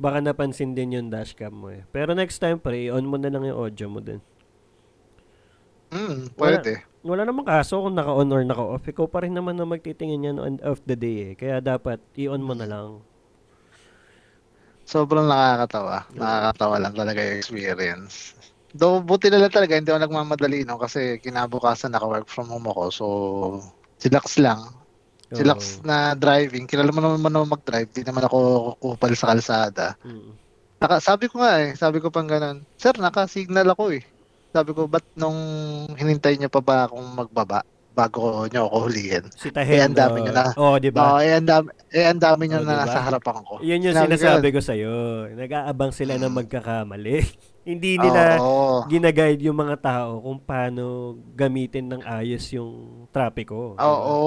[0.02, 1.86] baka napansin din yung dashcam mo eh.
[1.94, 4.18] Pero next time, pre, on mo na lang yung audio mo din.
[5.94, 6.82] Hmm, pwede.
[7.06, 8.82] Wala namang kaso kung naka-on or naka-off.
[8.82, 11.32] Ikaw pa rin naman na magtitingin yan on of the day eh.
[11.38, 13.04] Kaya dapat i-on mo na lang.
[14.86, 16.06] Sobrang nakakatawa.
[16.12, 18.34] Nakakatawa lang talaga yung experience.
[18.72, 22.82] Though, buti na lang talaga, hindi ako nagmamadali no kasi kinabukasan naka-work from home ako.
[22.88, 23.06] So,
[24.00, 24.64] chillax lang.
[25.32, 25.88] Chillax Oo.
[25.88, 26.64] na driving.
[26.64, 27.90] Kilala mo naman ako mag-drive.
[27.92, 28.38] Di naman ako
[28.80, 29.96] kupal sa kalsada.
[30.04, 30.36] Mm.
[30.80, 34.04] Naka, sabi ko nga eh, sabi ko pang ganun, Sir, naka-signal ako eh.
[34.52, 35.38] Sabi ko, ba't nung
[35.96, 39.24] hinintay niyo pa ba akong magbaba bago niyo ako hulihin?
[39.32, 39.80] Si Eh, Tahen.
[39.86, 40.22] ang dami oh.
[40.22, 40.44] nyo na.
[40.54, 41.00] Oo, di ba?
[41.06, 42.82] Oo, eh, ang dami, eh, ang dami niyo Oh, na diba?
[42.82, 43.52] nasa harapan ko.
[43.60, 44.92] Yan yung Sinabi ko sinasabi ko sa'yo.
[45.32, 46.34] Nag-aabang sila na Mm.
[46.34, 47.16] magkakamali.
[47.62, 48.90] Hindi nila Oo.
[48.90, 50.84] ginaguide yung mga tao kung paano
[51.32, 52.72] gamitin ng ayos yung
[53.08, 53.78] trapiko.
[53.78, 53.86] ba?
[53.86, 54.18] Oo,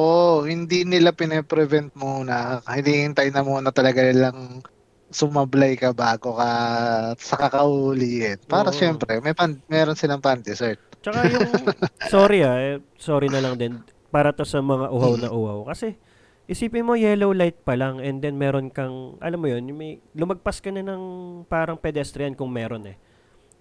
[0.41, 2.63] hindi nila pine-prevent muna.
[2.63, 4.63] Hindi hintay na muna talaga nilang
[5.07, 6.49] sumablay ka bago ka
[7.19, 8.39] sa kakaulihin.
[8.45, 8.75] Para Oo.
[8.75, 10.79] syempre, may pan, meron silang pan-dessert.
[11.05, 11.45] Tsaka yung,
[12.13, 13.73] sorry ah, eh, sorry na lang din,
[14.09, 15.69] para to sa mga uhaw na uhaw.
[15.69, 15.93] Kasi,
[16.45, 20.57] isipin mo, yellow light pa lang, and then meron kang, alam mo yun, may, lumagpas
[20.57, 21.03] ka na ng
[21.45, 22.97] parang pedestrian kung meron eh.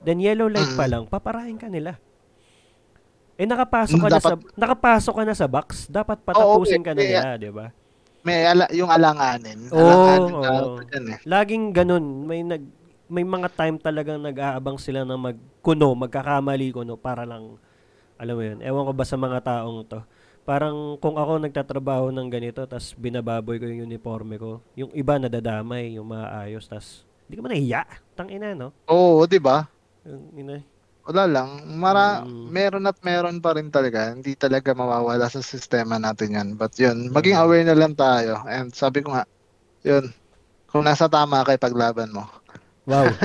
[0.01, 0.91] Then yellow light pa Mm.
[0.91, 2.01] lang, paparahin ka nila.
[3.35, 6.87] Eh nakapasok ka Mm, na sa dapat- nakapasok ka na sa box, dapat patapusin Oo,
[6.87, 7.67] ka na nila, 'di ba?
[8.23, 9.69] May ala, yung alanganin.
[9.69, 11.19] Oo, alanganin tawag dyan eh.
[11.27, 12.63] Laging ganun, may nag
[13.09, 17.61] may mga time talagang nag-aabang sila na magkuno, magkakamali kuno para lang
[18.17, 18.59] alam mo 'yun.
[18.63, 20.01] Ewan ko ba sa mga taong 'to.
[20.45, 25.97] Parang kung ako nagtatrabaho ng ganito tas binababoy ko yung uniforme ko, yung iba nadadamay,
[25.97, 27.83] yung maayos tas hindi ka man nahiya.
[28.13, 28.77] Tang ina, no?
[28.89, 29.65] Oo, di ba?
[30.37, 30.61] Ina.
[31.05, 31.49] Wala lang.
[31.81, 32.49] Mara, Mm.
[32.49, 34.13] meron at meron pa rin talaga.
[34.13, 36.49] Hindi talaga mawawala sa sistema natin yan.
[36.57, 37.45] But yun, maging Mm.
[37.45, 38.41] aware na lang tayo.
[38.45, 39.25] And sabi ko nga,
[39.85, 40.13] yun,
[40.69, 42.25] kung nasa tama kay paglaban mo.
[42.85, 43.09] Wow.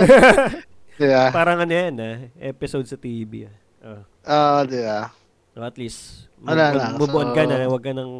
[1.00, 1.32] Yeah.
[1.32, 3.48] Parang ano yan, ah, episode sa TV.
[3.80, 3.88] Ah.
[3.88, 4.02] Oh.
[4.22, 5.08] Ah, di ba?
[5.56, 6.92] So at least, Wala mag- lang.
[7.00, 8.12] move on ka So- na, huwag ka nang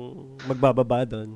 [0.48, 1.36] magbababa doon.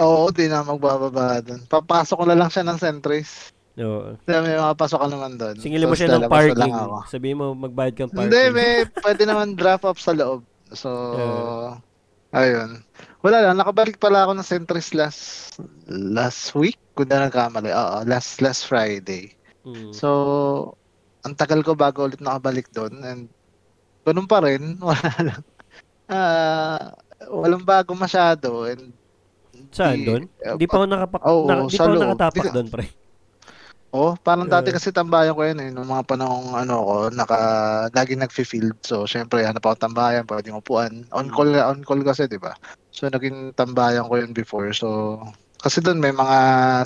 [0.00, 1.60] Oo, di na magbababa doon.
[1.68, 3.52] Papasok ko na lang siya ng Sentries.
[3.76, 4.16] Oo.
[4.24, 5.56] Kasi may mga pasok ka naman doon.
[5.60, 6.74] Singilin mo Tapos siya ng parking.
[7.12, 8.32] Sabihin mo, magbayad kang parking.
[8.32, 8.72] Hindi, may
[9.04, 10.48] pwede naman drop off sa loob.
[10.72, 11.76] So, Yeah.
[12.32, 12.70] ayun.
[13.20, 15.20] Wala lang, nakabalik pala ako ng Sentries last
[15.86, 17.72] last week, kung na nagkamali.
[17.72, 19.32] Oo, last last Friday.
[19.64, 19.96] Mm.
[19.96, 20.08] So,
[21.24, 23.22] ang tagal ko bago ulit nakabalik doon and
[24.04, 25.42] ganun pa rin, wala lang.
[26.10, 26.92] Ah,
[27.32, 28.92] walang bago masyado and
[29.74, 30.22] Saan doon?
[30.38, 32.86] Hindi pa ako nakapak Oo, na, di pa ako nakatapak doon, pre.
[33.90, 34.74] Oh, parang dati Eh.
[34.78, 37.38] kasi tambayan ko yan eh, nung mga panahong ano ko, naka,
[37.90, 38.78] lagi nagfi-field.
[38.86, 41.10] So, syempre, hanap ako tambayan, pwedeng upuan.
[41.10, 41.34] On Mm.
[41.34, 42.54] call, on call kasi, di ba?
[42.94, 44.70] So, naging tambayan ko yun before.
[44.70, 45.18] So,
[45.60, 46.38] kasi doon may mga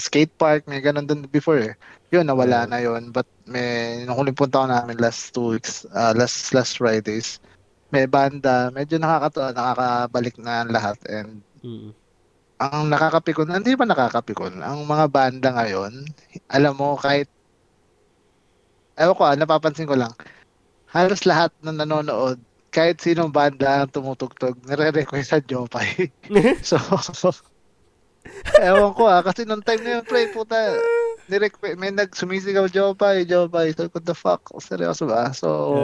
[0.02, 1.74] skate park, may ganun doon before eh.
[2.10, 3.14] Yun, nawala na yun.
[3.14, 7.38] But may, nung huling punta ko namin last two weeks, ah, last, last Fridays,
[7.94, 10.98] may banda, medyo nakakatuwa, nakakabalik na lahat.
[11.06, 11.96] And Mm.
[12.60, 14.60] ang nakakapikon, hindi ba nakakapikon?
[14.60, 16.04] Ang mga banda ngayon,
[16.52, 17.30] alam mo, kahit,
[18.98, 20.12] ewan ko, ah, napapansin ko lang,
[20.90, 22.38] halos lahat na nanonood,
[22.74, 26.10] kahit sinong banda ang tumutugtog, nire-request sa Jopay.
[26.62, 26.76] so,
[28.64, 30.80] ewan ko ah, kasi nung time na yun, pre, puta,
[31.28, 33.72] nirequest, may nagsumisigaw Jopay, Jopay.
[33.76, 34.44] So, what the fuck?
[34.60, 35.32] Seryoso ba?
[35.32, 35.76] So,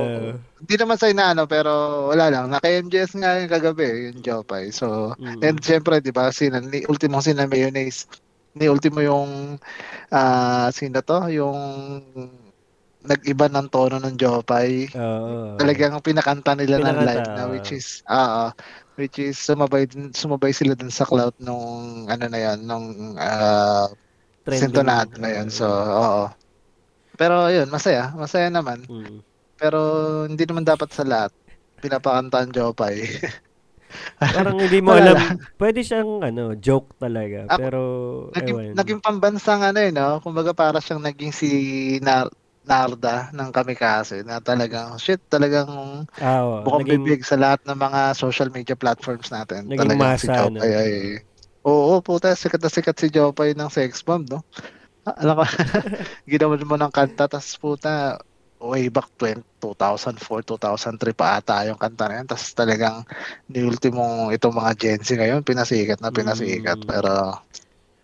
[0.61, 1.71] hindi naman sa inaano, pero
[2.13, 2.53] wala lang.
[2.53, 4.73] Naka-MJS nga yung kagabi, yung Jopay.
[4.73, 5.41] So, mm.
[5.45, 8.09] And syempre, di ba, sina, ni Ultimo sina Mayonnaise.
[8.57, 9.61] Ni Ultimo yung,
[10.11, 11.31] ah sino to?
[11.31, 11.59] Yung
[13.01, 14.93] nag-iba ng tono ng Jopay.
[14.93, 15.57] Oo.
[15.57, 18.53] Talagang pinakanta nila ng Pinakanta, live na which is, ah
[19.01, 23.17] which is sumabay, din- sumabay sila dun sa clout nung, ano na yan, nung,
[24.45, 24.61] Trending.
[24.61, 25.49] sintonado na yun.
[25.49, 26.29] So, oo.
[27.17, 28.13] Pero yun, masaya.
[28.13, 28.85] Masaya naman.
[28.85, 29.25] Mm.
[29.61, 29.81] Pero
[30.25, 31.33] hindi naman dapat sa lahat
[31.81, 33.01] pinapakanta ang Jopay.
[34.23, 35.19] Parang hindi mo alam.
[35.59, 37.51] Pwede siyang ano, joke talaga.
[37.51, 37.81] Ako, pero,
[38.39, 38.75] naging, ewan.
[38.79, 40.23] naging pambansang ano eh, no?
[40.23, 41.51] Kumbaga para siyang naging si
[41.99, 46.61] Nar- Narda ng Kamikaze na talagang, shit, talagang ah, oo.
[46.61, 49.65] bukang naging, bibig sa lahat ng mga social media platforms natin.
[49.65, 50.77] Naging talagang si masa, Jopay no?
[50.77, 50.93] ay,
[51.65, 54.45] oo, puta, sikat na sikat si Jopay ng sex bomb, no?
[55.09, 55.45] Ah, Alam ko,
[56.33, 58.21] ginawa mo ng kanta, tas puta,
[58.61, 62.29] way back 20, 2004, 2003 pa ata yung kanta na yun.
[62.29, 63.01] Tapos talagang
[63.49, 66.77] ni ultimong itong mga Gen Z ngayon, pinasikat na pinasikat.
[66.85, 66.89] Mm.
[66.89, 67.41] Pero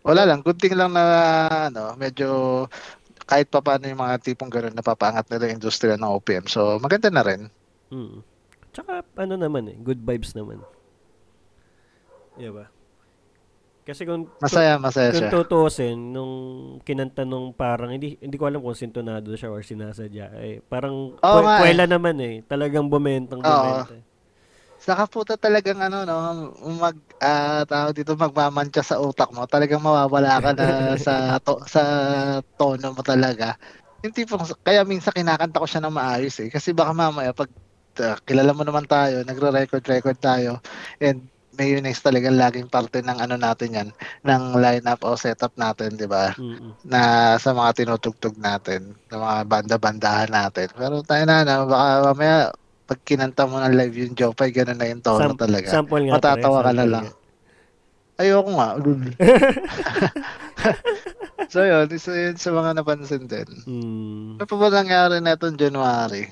[0.00, 1.04] wala lang, thing lang na
[1.68, 2.64] ano, medyo
[3.26, 6.46] kahit pa paano yung mga tipong gano'n napapangat nila yung industriya ng OPM.
[6.46, 7.50] So maganda na rin.
[7.90, 8.22] Mm.
[8.70, 10.60] Tsaka, ano naman eh, good vibes naman.
[12.36, 12.68] Di ba?
[13.86, 15.30] Kasi kung, Masaya, masaya kung siya.
[15.30, 16.34] tutuusin, nung
[16.82, 20.42] kinanta nung parang, hindi, hindi ko alam kung sintonado siya or sinasadya.
[20.42, 21.60] Eh, parang, nga eh.
[21.62, 22.34] puwela naman eh.
[22.44, 23.94] Talagang bumentang bumenta.
[23.94, 24.02] eh.
[24.86, 26.16] Saka puta talagang ano no,
[26.78, 29.42] mag ah, tawag dito magmamantsa sa utak mo.
[29.50, 30.66] Talagang mawawala ka na
[31.04, 31.82] sa to, sa
[32.54, 33.58] tono mo talaga.
[34.06, 37.50] Yung tipong kaya minsan kinakanta ko siya ng maayos eh kasi baka mamaya pag
[37.98, 40.62] ah, kilala mo naman tayo, nagre-record-record tayo
[41.02, 43.88] and mayonnaise talagang laging parte ng ano natin yan,
[44.22, 46.30] ng lineup o setup natin, di ba?
[46.36, 46.76] Mm-mm.
[46.84, 50.68] Na sa mga tinutugtog natin, ng mga banda-bandahan natin.
[50.76, 52.52] Pero tayo na, na baka mamaya
[52.86, 55.66] pag kinanta mo ng live yung Jopay, ganun na yung tono Sam- talaga.
[55.66, 56.14] Sample nga.
[56.22, 57.06] Matatawa pre, ka na lang.
[57.10, 57.14] nga.
[58.16, 58.68] Ayoko nga.
[61.52, 63.48] so yun, isa yun sa mga napansin din.
[63.66, 64.40] Mm.
[64.40, 66.30] Ano pa ba nangyari na itong January?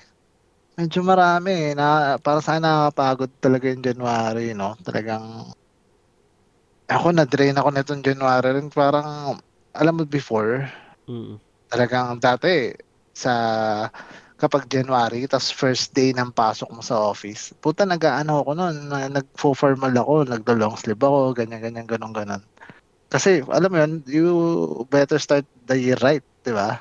[0.75, 1.73] Medyo marami eh.
[1.75, 4.75] Na, para sa akin nakakapagod talaga yung January, no?
[4.83, 5.51] Talagang
[6.89, 8.69] ako na-drain ako nitong January rin.
[8.71, 9.39] Parang,
[9.75, 10.71] alam mo before,
[11.05, 11.37] Mm.
[11.69, 12.73] talagang dati
[13.13, 13.33] sa
[14.45, 19.95] kapag January, tas first day ng pasok mo sa office, puta nag-ano ako noon, nag-formal
[19.97, 22.43] ako, nagdo-long sleeve ako, ganyan, ganyan, ganun, ganun.
[23.09, 24.27] Kasi, alam mo yun, you
[24.93, 26.77] better start the year right, di ba?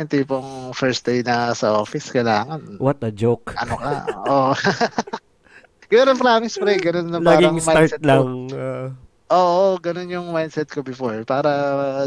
[0.00, 3.52] Yung tipong first day na sa office, kailangan, What a joke.
[3.60, 3.92] ano ka,
[4.24, 4.56] oh.
[5.92, 8.08] Ganun promise, pre, ganun na parang Laging start mindset ko.
[8.08, 8.24] lang.
[8.56, 8.88] uh,
[9.32, 11.24] Oo, ganun yung mindset ko before.
[11.24, 11.48] Para,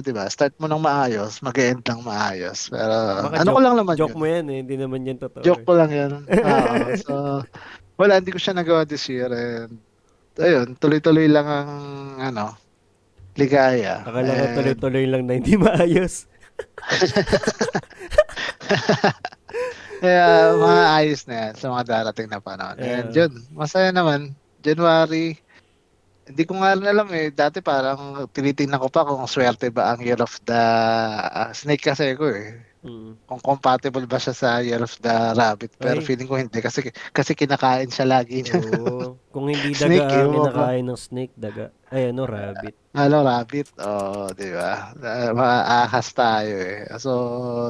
[0.06, 2.70] di ba, start mo ng maayos, mag-end lang maayos.
[2.70, 2.94] Pero,
[3.26, 4.22] Baka ano ko lang naman joke yun.
[4.22, 4.58] mo yan eh.
[4.62, 5.42] Hindi naman yan totoo.
[5.42, 5.68] Joke eh.
[5.68, 6.12] ko lang yan.
[6.46, 7.14] Oo, so,
[7.98, 9.34] wala, hindi ko siya nagawa this year.
[9.34, 9.82] And,
[10.38, 11.72] ayun, tuloy-tuloy lang ang,
[12.22, 12.54] ano,
[13.34, 14.06] ligaya.
[14.06, 16.30] Akala ko And, tuloy-tuloy lang na hindi maayos.
[20.06, 22.78] Kaya, mga ayos na yan sa mga darating na panahon.
[22.78, 24.38] And yun, masaya naman.
[24.62, 25.42] January,
[26.26, 27.30] hindi ko nga rin alam eh.
[27.30, 30.62] Dati parang tinitingnan ko pa kung swerte ba ang Year of the
[31.30, 32.58] ah, Snake kasi ko eh.
[32.86, 33.18] Mm.
[33.26, 35.78] Kung compatible ba siya sa Year of the Rabbit.
[35.78, 36.06] Pero Ay.
[36.06, 38.42] feeling ko hindi kasi kasi kinakain siya lagi.
[38.58, 39.18] Oo.
[39.36, 40.40] Kung hindi Snake, daga ang ewan ko.
[40.48, 41.66] kinakain ng snake, daga.
[41.86, 42.76] Ay, ano, rabbit.
[42.92, 43.68] Ano, rabbit?
[43.78, 44.96] Oo, di ba?
[44.96, 46.88] Uh, Maahas tayo eh.
[46.98, 47.12] So,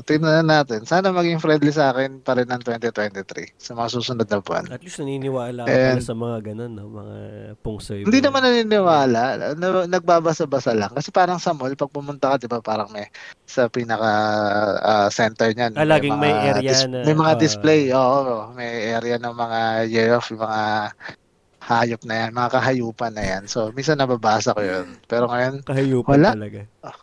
[0.02, 0.82] tingnan na natin.
[0.84, 3.26] Sana maging friendly sa akin pa rin ng 2023
[3.56, 4.70] sa mga susunod na buwan.
[4.70, 6.86] At least naniniwala ka And- pala sa mga ganun, no?
[6.88, 7.16] Mga
[7.60, 8.02] pungsoy.
[8.02, 9.22] Hindi naman naniniwala.
[9.54, 10.94] Na- Nagbabasa-basa lang.
[10.94, 13.10] Kasi parang sa mall, pag pumunta ka, di ba, parang may
[13.44, 14.10] sa pinaka
[14.80, 15.76] ah, center niyan.
[15.76, 17.40] Ah, laging may mga area dis- na- May mga ah.
[17.40, 17.82] display.
[17.92, 18.22] Oo,
[18.54, 20.94] may area ng mga year of, mga
[21.66, 23.44] hayop na yan, mga kahayupan na yan.
[23.50, 25.02] So, minsan nababasa ko yun.
[25.10, 26.30] Pero ngayon, Kahayupan Wala.
[26.38, 26.62] talaga.
[26.86, 26.98] Ah,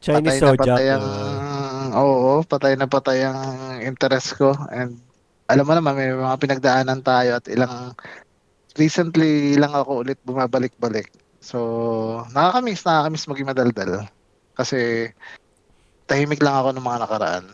[0.00, 0.60] Chinese patay na Sojak.
[0.64, 3.40] patay ang, uh, oo, patay na patay ang
[3.84, 4.56] interest ko.
[4.72, 4.96] And
[5.52, 7.92] alam mo naman, may mga pinagdaanan tayo at ilang,
[8.80, 11.12] recently lang ako ulit bumabalik-balik.
[11.44, 11.58] So,
[12.32, 14.08] nakakamiss, nakakamiss maging madaldal.
[14.56, 15.10] Kasi,
[16.08, 17.44] tahimik lang ako ng mga nakaraan.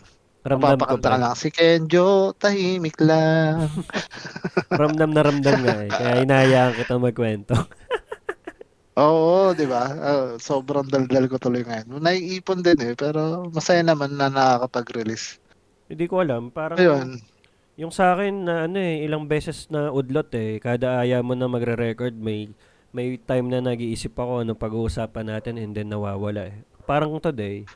[0.47, 1.19] Ramdam ko pa.
[1.19, 3.67] lang, si Kenjo, tahimik lang.
[4.81, 5.91] Ramdam na ramdam nga eh.
[5.91, 7.55] Kaya inahayaan kita magkwento.
[8.97, 9.93] Oo, di ba?
[9.93, 12.01] Ah, sobrang daldal ko tuloy ngayon.
[12.01, 15.37] Naiipon din eh, pero masaya naman na nakakapag-release.
[15.93, 16.49] Hindi ko alam.
[16.49, 17.21] Parang Ayun.
[17.77, 20.57] yung sa akin na ano eh, ilang beses na udlot eh.
[20.65, 22.49] Kada aya mo na magre-record, may
[22.97, 26.57] may time na nag-iisip ako ano pag-uusapan natin and then nawawala eh.
[26.89, 27.69] Parang today.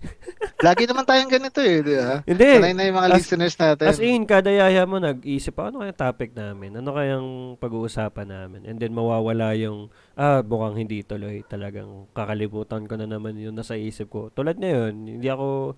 [0.66, 2.24] Lagi naman tayong ganito eh, di ba?
[2.24, 2.48] Hindi.
[2.56, 3.86] Sanay na yung mga As- listeners natin.
[3.86, 6.70] As in, kada yaya mo nag-iisip ano kayang topic namin?
[6.80, 7.28] Ano kayang
[7.60, 8.60] pag-uusapan namin?
[8.64, 11.44] And then mawawala yung, ah, mukhang hindi tuloy.
[11.44, 14.32] Talagang kakalimutan ko na naman yung nasa isip ko.
[14.32, 15.76] Tulad ngayon, hindi ako,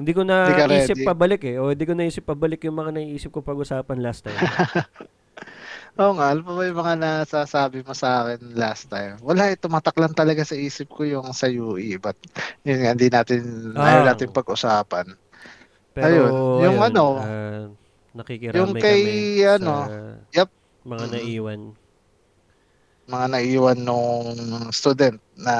[0.00, 1.60] hindi ko na isip pabalik eh.
[1.60, 4.38] O hindi ko na isip pabalik yung mga naiisip ko pag-usapan last time.
[5.96, 9.16] Oo nga, ano pa ba yung mga nasasabi mo sa akin last time?
[9.24, 11.96] Wala, eh, tumatak lang talaga sa isip ko yung sa UE.
[11.96, 12.20] But,
[12.68, 13.40] yun nga, hindi natin,
[13.74, 13.80] Ah.
[13.80, 15.16] ayaw natin pag-usapan.
[15.96, 17.72] Pero, Ayun, yung ayun, ano, ah,
[18.16, 20.48] nakikiramay yung kay, kami ano, sa yep.
[20.84, 21.12] mga Mm.
[21.12, 21.76] naiwan.
[23.06, 24.34] Mga naiwan nung
[24.74, 25.54] student na,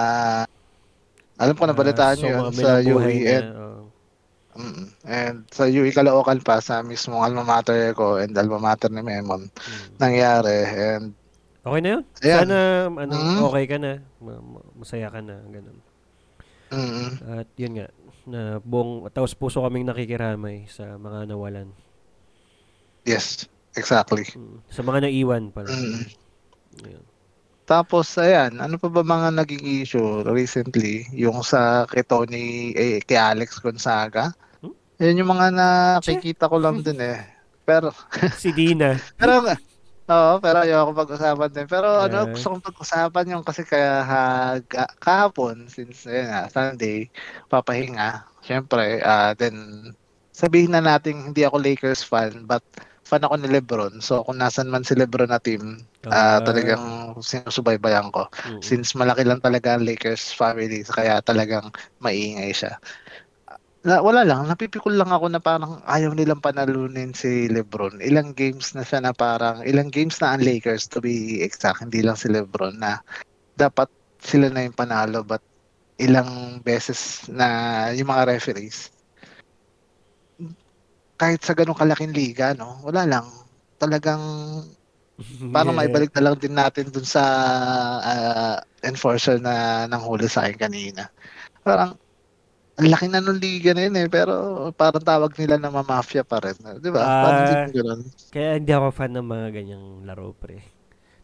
[1.39, 3.25] alam ko na balitaan Ah, nyo yun sa UE.
[3.25, 3.49] niya, And,
[4.57, 4.65] oo.
[4.65, 9.01] mm, and sa UE Caloocan pa, sa mismong alma mater ko and alma mater ni
[9.01, 9.87] Memon, Mm.
[9.97, 10.59] nangyari.
[10.67, 11.07] And,
[11.61, 12.03] Okay na yun?
[12.23, 12.39] Ayan.
[12.41, 13.39] Sana, ano, Mm.
[13.43, 13.93] okay ka na.
[14.19, 15.43] Ma- ma- masaya ka na.
[15.45, 15.79] Ganun.
[16.67, 17.87] mm, At yun nga,
[18.25, 21.71] na buong, taos puso kaming nakikiramay sa mga nawalan.
[23.03, 24.27] yes, exactly.
[24.33, 24.59] Mm.
[24.67, 25.69] Sa mga naiwan pala.
[25.69, 26.07] Mm.
[26.83, 27.05] Ayun.
[27.67, 31.03] Tapos, ayan, ano pa ba mga naging issue recently?
[31.11, 34.31] Yung sa kay Tony, eh, kay Alex Gonzaga?
[35.01, 37.21] Yan yung mga nakikita ko lang din eh.
[37.69, 37.93] Pero,
[38.41, 38.97] si Dina.
[39.21, 39.45] pero,
[40.09, 41.67] oo, pero ayoko pag-usapan din.
[41.69, 42.33] Pero ano, Yeah.
[42.33, 44.21] gusto kong pag-usapan yung kasi kaya ha,
[45.03, 47.11] kahapon, since, ayun nga, Sunday,
[47.53, 48.25] papahinga.
[48.45, 49.57] Siyempre, ah, then,
[50.33, 52.65] sabihin na natin hindi ako Lakers fan, but
[53.07, 54.01] fan ako ni Lebron.
[54.01, 58.63] So, kung nasan man si Lebron na team, ah, Ah, talagang sinusubaybayan ko mm.
[58.63, 61.69] since malaki lang talaga ang Lakers family kaya talagang
[62.03, 62.79] maingay siya.
[63.87, 68.03] Na, wala lang, napipikul lang ako na parang ayaw nilang panalunin si LeBron.
[68.03, 72.03] Ilang games na siya na parang, ilang games na ang Lakers to be exact, hindi
[72.03, 72.99] lang si LeBron na
[73.55, 73.87] dapat
[74.19, 75.41] sila na yung panalo but
[76.03, 77.47] ilang beses na
[77.95, 78.91] yung mga referees
[81.17, 83.25] kahit sa ganong kalaking liga, no, wala lang.
[83.81, 84.21] Talagang
[85.53, 85.81] Paano Yeah.
[85.81, 87.25] may balik na lang din natin dun sa
[88.05, 91.09] ah, enforcer na nanghuli sa akin kanina.
[91.65, 91.97] Parang
[92.77, 94.33] ang laki na nung liga na yun eh, pero
[94.73, 96.53] parang tawag nila na mamafia pa rin.
[96.77, 97.01] Di ba?
[97.01, 97.69] parang Ah.
[97.73, 98.01] ganun.
[98.29, 100.61] Kaya hindi ako fan ng mga ganyang laro, pre.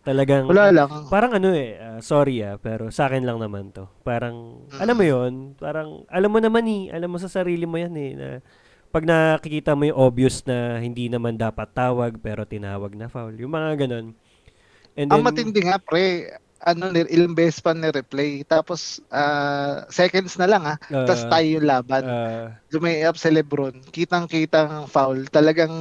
[0.03, 0.91] Talagang, Wala lang.
[1.07, 3.87] parang ano eh, ah, sorry ah, pero sa akin lang naman to.
[4.03, 4.81] Parang, Mm.
[4.81, 8.11] alam mo yon parang, alam mo naman eh, alam mo sa sarili mo yan eh,
[8.13, 8.29] na
[8.91, 13.37] pag nakikita mo yung obvious na hindi naman dapat tawag, pero tinawag na foul.
[13.37, 14.13] Yung mga ganon.
[14.93, 18.47] And Ang matindi nga, pre, ano, ilang beses pa ni-replay.
[18.47, 20.79] Tapos, ah, seconds na lang ah.
[20.79, 22.03] ah, Tapos tayo yung laban.
[22.07, 23.83] ah, Lumayap si Lebron.
[23.91, 25.27] Kitang-kitang foul.
[25.29, 25.75] Talagang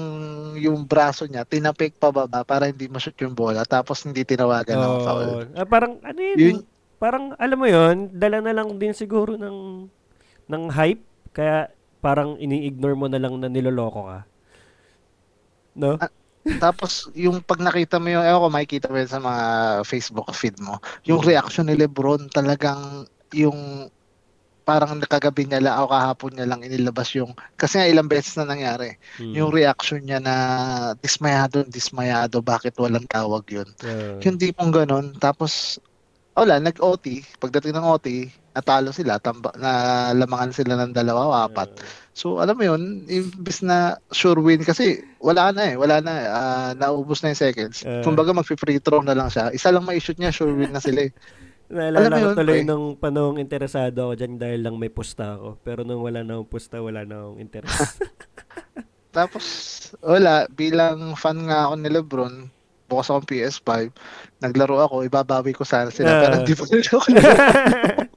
[0.58, 3.62] yung braso niya, tinapik pababa para hindi ma-shoot yung bola.
[3.64, 5.06] Tapos hindi tinawagan ng oo.
[5.06, 5.30] foul.
[5.54, 6.66] Ah, parang, ano yun, Yun-
[6.98, 9.86] parang, alam mo yon dala na lang din siguro ng,
[10.50, 11.02] ng hype.
[11.32, 11.70] Kaya,
[12.02, 14.20] parang ini-ignore mo na lang na niloloko ka.
[15.78, 15.96] No?
[16.02, 16.12] Ah,
[16.58, 19.44] Tapos, yung pag nakita mo yung, ewan ko, makikita mo yun sa mga
[19.86, 23.90] Facebook feed mo, yung reaction ni Lebron talagang yung
[24.62, 28.46] parang nakagabi niya lang o kahapon niya lang inilabas yung kasi nga ilang beses na
[28.46, 29.34] nangyari Mm.
[29.34, 30.36] yung reaction niya na
[31.02, 34.22] dismayado dismayado bakit walang tawag yun Ah.
[34.22, 35.82] yung tipong ganun tapos
[36.36, 37.26] wala, nag-OT.
[37.40, 39.72] Pagdating ng OT, natalo sila, tamba, na
[40.16, 41.70] lamangan sila ng dalawa o apat.
[42.12, 46.70] So, alam mo yun, imbis na sure win kasi wala na eh, wala na, uh,
[46.76, 47.84] naubos na yung seconds.
[47.88, 49.52] Uh, Kumbaga mag-free throw na lang siya.
[49.56, 51.12] Isa lang ma-shoot niya, sure win na sila eh.
[51.72, 52.68] Naalala ko tuloy eh.
[52.68, 55.56] nung panahong interesado ako dyan dahil lang may pusta ako.
[55.64, 58.04] Pero nung wala na akong pusta, wala na akong interest.
[59.16, 59.46] Tapos,
[60.04, 62.36] wala, bilang fan nga ako ni Lebron,
[62.92, 63.72] bukas akong PS5,
[64.44, 67.08] naglaro ako, ibabawi ko sana sila, uh, pero hindi pa nila ako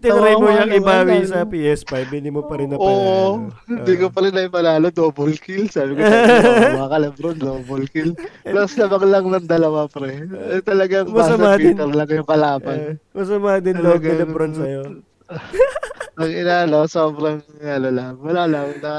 [0.00, 2.92] Tinry mo yung ibawi sa PS5, hindi mo pa rin napanalo.
[2.92, 3.26] Oo,
[3.66, 4.92] hindi ko pa rin naipanalo.
[4.92, 5.66] Double kill.
[5.72, 8.14] Sabi ko, mga kalabron, double kill.
[8.44, 10.28] Plus labang lang ng dalawa, pre.
[10.28, 11.74] Eh, talagang masama din.
[11.74, 12.76] Lang yung kalaban.
[12.76, 14.82] Uh, masama din log ni Lebron sa'yo.
[16.20, 18.92] Ang inalo, sobrang, ano lang, wala lang, na,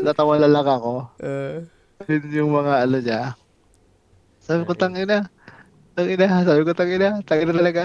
[0.00, 1.04] natawa lang ako.
[1.20, 1.60] Uh,
[2.08, 3.22] Yun yung mga, ano niya.
[4.40, 5.28] Sabi ko, tangina.
[5.92, 7.20] Tangina, sabi ko, tangina.
[7.28, 7.84] Tangina talaga.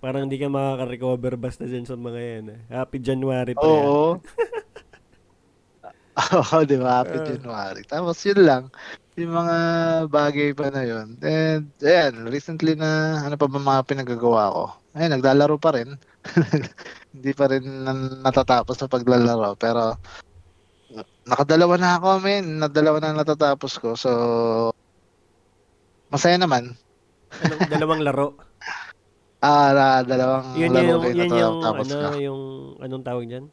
[0.00, 2.46] Parang hindi ka makaka-recover basta dyan sa mga yan.
[2.56, 2.60] Eh.
[2.72, 4.16] Happy January pa Oo.
[6.38, 7.02] Oo, di ba?
[7.02, 7.82] Happy uh, January.
[7.86, 8.62] Tapos yun lang.
[9.18, 9.56] Yung mga
[10.10, 11.18] bagay pa na yun.
[11.22, 14.64] And, ayan, recently na, ano pa ba mga pinagagawa ko?
[14.98, 15.94] Ayan, naglalaro pa rin.
[17.14, 17.62] hindi pa rin
[18.26, 19.54] natatapos sa paglalaro.
[19.54, 19.94] Pero,
[21.22, 22.58] nakadalawa na ako, men.
[22.58, 23.94] Nadalawa na natatapos ko.
[23.94, 24.10] So,
[26.10, 26.74] masaya naman.
[27.70, 28.34] Dalawang laro?
[29.38, 32.08] Ah, na, dalawang yun laro yung, kayo yun yung, tapos ano, ka.
[32.18, 32.42] yung,
[32.82, 33.46] anong tawag dyan?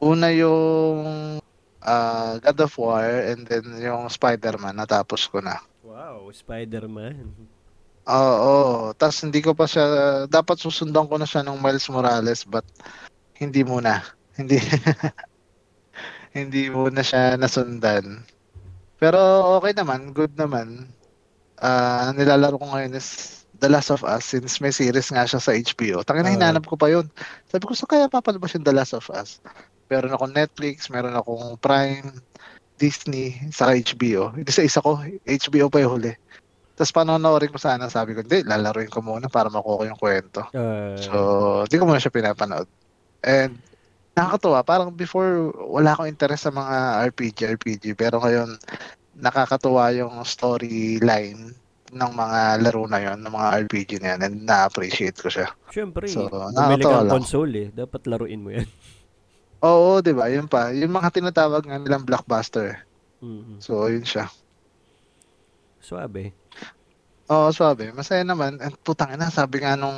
[0.00, 0.96] Una yung
[1.84, 5.60] uh, God of War and then yung Spider-Man natapos ko na.
[5.84, 7.28] Wow, Spider-Man.
[8.08, 9.84] Oo, tapos hindi ko pa siya,
[10.24, 12.64] dapat susundan ko na siya ng Miles Morales but
[13.36, 14.00] hindi muna.
[14.40, 14.56] Hindi,
[16.38, 18.24] hindi muna siya nasundan.
[18.96, 19.16] Pero
[19.60, 20.88] okay naman, good naman.
[21.60, 25.52] Uh, nilalaro ko ngayon is The Last of Us since may series nga siya sa
[25.52, 26.00] HBO.
[26.00, 27.04] Tangin na uh, hinanap ko pa yun.
[27.52, 29.44] Sabi ko, so kaya papalabas yung The Last of Us?
[29.92, 32.24] Meron akong Netflix, meron akong Prime,
[32.80, 34.32] Disney, sa HBO.
[34.32, 36.12] Hindi sa isa ko, HBO pa yung huli.
[36.80, 40.40] Tapos panonoorin ko sana, sabi ko, hindi, lalaroin ko muna para makuha ko yung kwento.
[40.56, 41.16] Uh, so,
[41.68, 42.64] hindi ko muna siya pinapanood.
[43.20, 43.60] And,
[44.16, 47.84] nakakatuwa, parang before, wala akong interest sa mga RPG, RPG.
[48.00, 48.56] Pero ngayon,
[49.12, 51.52] nakakatuwa yung storyline
[51.92, 55.52] ng mga laro na yon ng mga RPG na yan and na-appreciate ko siya.
[55.68, 57.68] Siyempre, so, bumili kang console eh.
[57.76, 58.64] Dapat laruin mo yan.
[59.68, 60.32] Oo, di ba?
[60.32, 60.72] Yun pa.
[60.72, 62.88] Yung mga tinatawag nga nilang blockbuster.
[63.20, 63.60] Mm-hmm.
[63.60, 64.32] So, yun siya.
[65.84, 66.39] Suabe.
[67.30, 67.94] Oo, suabe.
[67.94, 68.58] Masaya naman.
[68.58, 69.94] And putang ina, sabi nga nung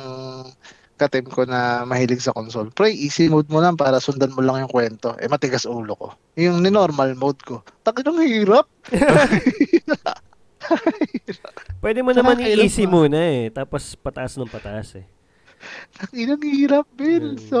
[1.01, 2.69] katim ko na mahilig sa console.
[2.69, 5.17] Pre, easy mode mo lang para sundan mo lang yung kwento.
[5.17, 6.07] Eh, matigas ulo ko.
[6.37, 7.65] Yung ni normal mode ko.
[7.81, 8.69] Takin hirap.
[11.83, 13.49] Pwede mo naman i-easy muna eh.
[13.49, 15.05] Tapos pataas ng pataas eh.
[15.97, 17.35] Takinang hirap, Ben.
[17.35, 17.41] Hmm.
[17.47, 17.57] So,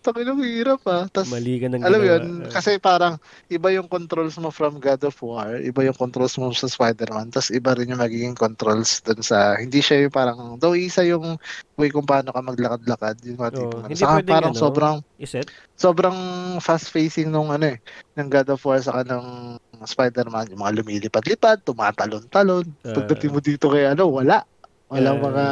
[0.00, 1.08] takinang hirap ah.
[1.08, 3.16] Tas, Mali ka ng Alam yun, uh, kasi parang
[3.48, 7.48] iba yung controls mo from God of War, iba yung controls mo sa Spider-Man, tas
[7.50, 11.40] iba rin yung magiging controls dun sa, hindi siya yung parang, though isa yung
[11.80, 13.16] way kung paano ka maglakad-lakad.
[13.24, 15.48] Yung mga oh, hindi Saka pwedeng, parang ano, sobrang, iset?
[15.80, 16.18] sobrang
[16.60, 17.78] fast-facing nung ano eh,
[18.20, 22.68] ng God of War sa kanang Spider-Man, yung mga lumilipad-lipad, tumatalon-talon.
[22.84, 24.44] Uh, Pagdating mo dito kay ano, wala.
[24.90, 25.46] Walang uh, mga,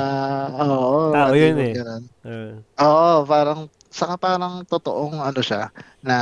[0.66, 1.14] oo.
[1.14, 1.72] Tao yun eh.
[2.26, 2.58] Uh.
[2.82, 5.70] Oo, parang, saka parang totoong ano siya,
[6.02, 6.16] na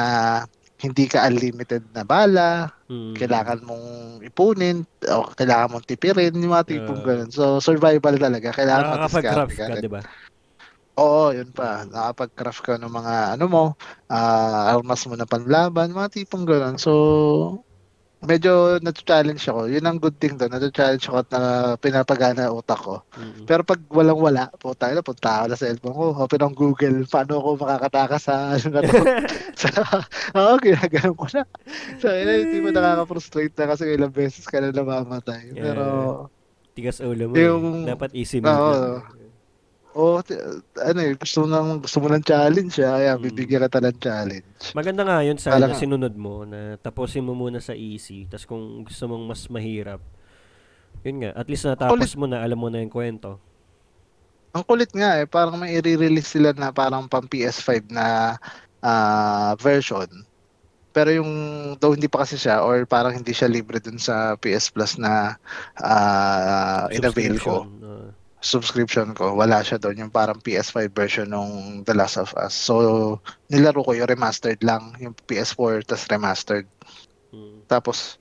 [0.76, 3.16] hindi ka unlimited na bala, hmm.
[3.16, 3.86] kailangan mong
[4.20, 7.32] ipunin, o kailangan mong tipirin, yung mga tipong uh, ganun.
[7.32, 8.52] So, survival talaga.
[8.52, 10.04] Kailangan Nakakapag-craft ka, ka di ba?
[11.00, 11.88] Oo, yun pa.
[11.88, 13.64] Nakapag-craft ka ng mga ano mo,
[14.12, 16.76] uh, armas mo na panlaban, mga tipong ganun.
[16.76, 16.92] So,
[18.26, 19.70] medyo na-challenge ako.
[19.70, 20.50] Yun ang good thing doon.
[20.50, 21.42] Na-challenge ako at na
[21.78, 23.00] pinapagana utak ko.
[23.14, 23.46] Mm-hmm.
[23.46, 26.04] Pero pag walang-wala, puta na, punta ako na sa cellphone ko.
[26.18, 27.06] Open ang Google.
[27.06, 28.94] Paano ako makakataka sa ano na to?
[29.54, 29.68] sa,
[30.36, 31.42] oo, oh, ginaganon ko na.
[32.02, 35.54] So, yun, hindi mo nakaka-frustrate na kasi ilang beses ka na namamatay.
[35.54, 35.62] Yeah.
[35.72, 35.84] Pero,
[36.76, 37.34] tigas ulo mo.
[37.38, 37.94] Yung, eh.
[37.94, 38.50] Dapat easy mo.
[38.52, 39.00] Oo.
[39.00, 39.25] Oh,
[39.96, 43.22] ano eh, gusto mo ng, gusto mo ng challenge, ah, kaya mm.
[43.24, 44.76] bibigyan ka ng challenge.
[44.76, 48.84] Maganda nga yun sa Alam, sinunod mo, na tapusin mo muna sa easy, tapos kung
[48.84, 50.04] gusto mong mas mahirap,
[51.00, 53.40] yun nga, at least natapos kulit, mo na, alam mo na yung kwento.
[54.52, 58.36] Ang kulit nga eh, parang may i-release sila na parang pang PS5 na
[58.84, 60.08] uh, version.
[60.96, 61.32] Pero yung,
[61.76, 65.36] though hindi pa kasi siya, or parang hindi siya libre dun sa PS Plus na
[65.84, 67.68] uh, in-avail ko.
[67.84, 72.52] Uh, subscription ko, wala siya doon yung parang PS5 version ng The Last of Us.
[72.52, 73.18] So,
[73.48, 76.68] nilaro ko yung remastered lang, yung PS4 tas remastered.
[77.32, 77.64] Hmm.
[77.66, 78.20] Tapos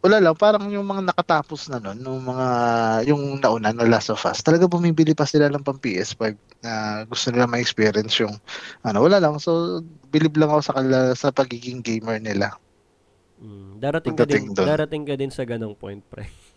[0.00, 2.46] wala lang, parang yung mga nakatapos na nun, yung mga,
[3.04, 7.28] yung nauna no Last of Us, talaga bumibili pa sila ng pang PS5 na gusto
[7.28, 8.32] nila ma-experience yung,
[8.80, 9.36] ano, wala lang.
[9.36, 12.56] So, bilib lang ako sa, kala, sa pagiging gamer nila.
[13.44, 16.32] Mm, darating ka din, darating ka din sa ganong point, pre.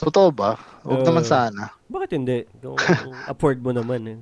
[0.00, 0.56] Totoo ba?
[0.82, 1.06] Huwag Oo.
[1.06, 1.76] naman sana.
[1.86, 2.48] Bakit hindi?
[2.58, 2.80] Kung,
[3.32, 4.18] afford mo naman eh.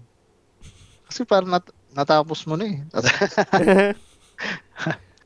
[1.06, 2.78] Kasi parang nat- natapos mo na eh.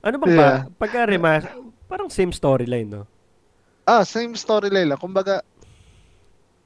[0.02, 0.66] Ano ba?
[0.82, 1.46] Pagka remas,
[1.86, 3.06] parang same storyline, no?
[3.86, 5.00] ah, same storyline lang.
[5.00, 5.42] Kumbaga,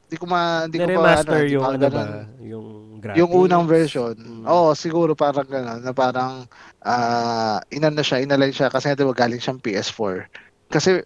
[0.07, 2.05] di ko ma, di ko pa, di yung pa ano ba?
[2.39, 2.67] Yung
[3.03, 3.19] graphics.
[3.21, 4.15] Yung unang version.
[4.15, 4.45] Mm.
[4.47, 5.83] Oo, siguro parang gano'n.
[5.83, 6.47] Na parang,
[6.85, 8.71] ah, inan na siya, inalign siya.
[8.71, 10.31] Kasi nga, di ba, galing siyang PS4.
[10.71, 11.03] Kasi,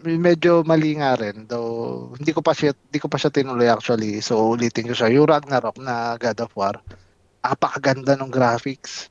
[0.00, 1.44] medyo mali nga rin.
[1.44, 1.67] Though,
[2.16, 4.20] hindi ko pa siya, hindi ko pa siya tinuloy actually.
[4.24, 5.12] So, ulitin ko siya.
[5.12, 6.76] Yung Ragnarok na God of War,
[7.44, 9.08] apakaganda ng graphics.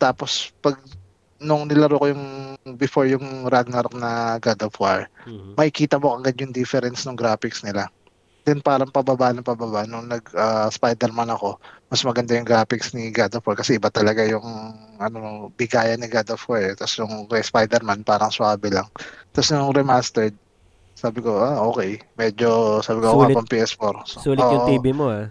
[0.00, 0.78] Tapos, pag,
[1.42, 2.24] nung nilaro ko yung
[2.78, 5.58] before yung Ragnarok na God of War, Mhm.
[5.58, 7.90] makikita mo agad yung difference ng graphics nila.
[8.42, 13.14] Then parang pababa ng pababa nung nag ah, Spider-Man ako, mas maganda yung graphics ni
[13.14, 14.42] God of War kasi iba talaga yung
[14.98, 16.58] ano bigayan ni God of War.
[16.58, 16.74] Eh.
[16.74, 18.90] Tapos yung Spider-Man parang swabe lang.
[19.30, 20.34] Tapos nung remastered,
[21.02, 21.98] sabi ko, ah, okay.
[22.14, 23.34] Medyo, sabi ko, Sulit.
[23.34, 23.94] ako pang PS4.
[24.06, 24.70] So, Sulit yung oo.
[24.70, 25.26] TV mo, ah.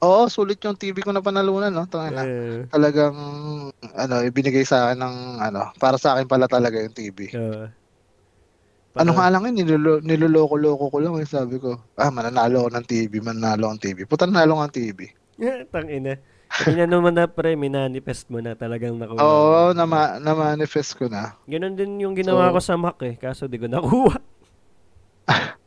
[0.00, 1.84] Oo, sulit yung TV ko na panalunan, no?
[1.84, 2.24] Tangina.
[2.24, 3.12] Eh, Talagang,
[3.92, 7.28] ano, ibinigay sa akin ng, ano, para sa akin pala talaga yung TV.
[7.36, 7.68] oo.
[8.90, 11.76] Ano Parang- nga lang yun, nilulo, niloloko-loko ko lang eh, sabi ko.
[11.94, 13.98] Ah, mananalo ako ng TV, mananalo ako ng TV.
[14.02, 14.98] Puta, nanalo ako ng TV.
[15.68, 16.16] Tangina.
[16.50, 19.22] Tingnan naman na pre, minanifest mo na talagang nakuha.
[19.22, 19.86] Oo, na,
[20.18, 21.38] na-manifest ko na.
[21.46, 24.18] Ganon din yung ginawa So- ko sa Mac eh, kaso di ko nakuha.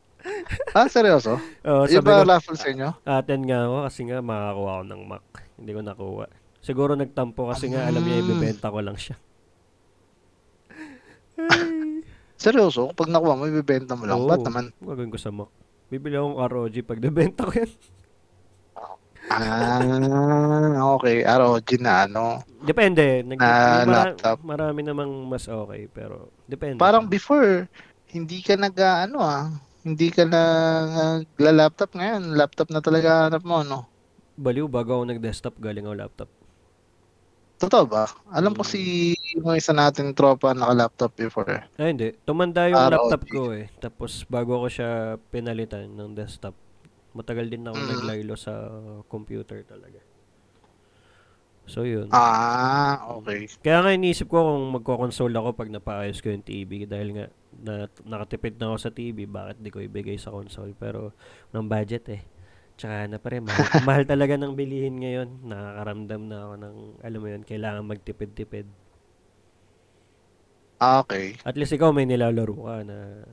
[0.74, 1.38] Ah, seryoso?
[1.64, 2.90] Oo, sabi ba ko, raffle sa inyo?
[3.06, 5.26] aten nga ako kasi nga makakuha ako ng Mac.
[5.56, 6.26] Hindi ko nakuha.
[6.60, 9.16] Siguro nagtampo kasi nga alam niya ibebenta ko lang siya.
[12.44, 12.92] Seryoso?
[12.92, 14.18] Pag nakuha mo, ibibenta mo lang.
[14.18, 14.28] Oo.
[14.28, 14.74] Ba't naman?
[14.82, 15.48] Gagawin ko sa Mac.
[15.88, 17.72] Bibili akong ROG pag nabenta ko yan.
[19.26, 19.80] Ah,
[20.94, 21.24] okay.
[21.24, 22.44] ROG na ano.
[22.60, 23.22] Depende.
[23.22, 23.48] Nag- Na
[23.82, 24.38] mara- laptop.
[24.42, 26.78] Marami namang mas okay, pero depende.
[26.78, 27.68] Parang before,
[28.08, 29.48] hindi ka nag, ah, ano ah,
[29.82, 32.34] hindi ka nagla-laptop ngayon.
[32.34, 33.88] Laptop na talaga hanap mo, no?
[34.34, 36.30] Baliw, bago ako nag-desktop, galing ako laptop.
[37.56, 38.04] Totoo ba?
[38.30, 38.70] Alam ko Mm.
[38.70, 38.82] si
[39.34, 41.64] yung isa natin tropa naka-laptop before.
[41.74, 42.12] Ay, hindi.
[42.22, 42.92] Tumanda yung ROG.
[43.08, 43.72] laptop ko eh.
[43.78, 44.90] Tapos bago ako siya
[45.30, 46.56] pinalitan ng desktop,
[47.14, 47.90] matagal din ako Mm.
[47.98, 48.54] naglaylo sa
[49.08, 50.02] computer talaga.
[51.64, 52.12] So yun.
[52.12, 53.48] Ah, okay.
[53.64, 57.74] Kaya nga iniisip ko kung magko-console ako pag napaayos ko yung TV dahil nga na,
[58.04, 60.76] nakatipid na ako sa TV, bakit di ko ibigay sa console?
[60.76, 61.16] Pero
[61.56, 62.22] ng budget eh.
[62.76, 65.48] Tsaka na pa rin, mahal, mahal talaga ng bilihin ngayon.
[65.48, 68.68] Nakakaramdam na ako ng, alam mo yun, kailangan magtipid-tipid.
[70.84, 71.40] Ah, okay.
[71.48, 73.24] At least ikaw may nilalaro ka na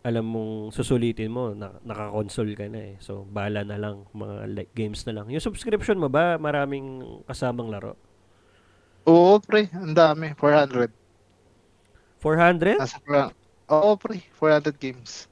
[0.00, 2.94] alam mong susulitin mo, na, naka-console ka na eh.
[3.04, 5.28] So, bala na lang, mga like, games na lang.
[5.28, 8.00] Yung subscription mo ba, maraming kasamang laro?
[9.04, 9.68] Oo, pre.
[9.76, 10.32] Ang dami.
[10.36, 10.88] 400.
[12.24, 12.80] 400?
[12.80, 12.96] Nasa
[13.68, 14.24] Oo, pre.
[14.40, 15.28] 400 games.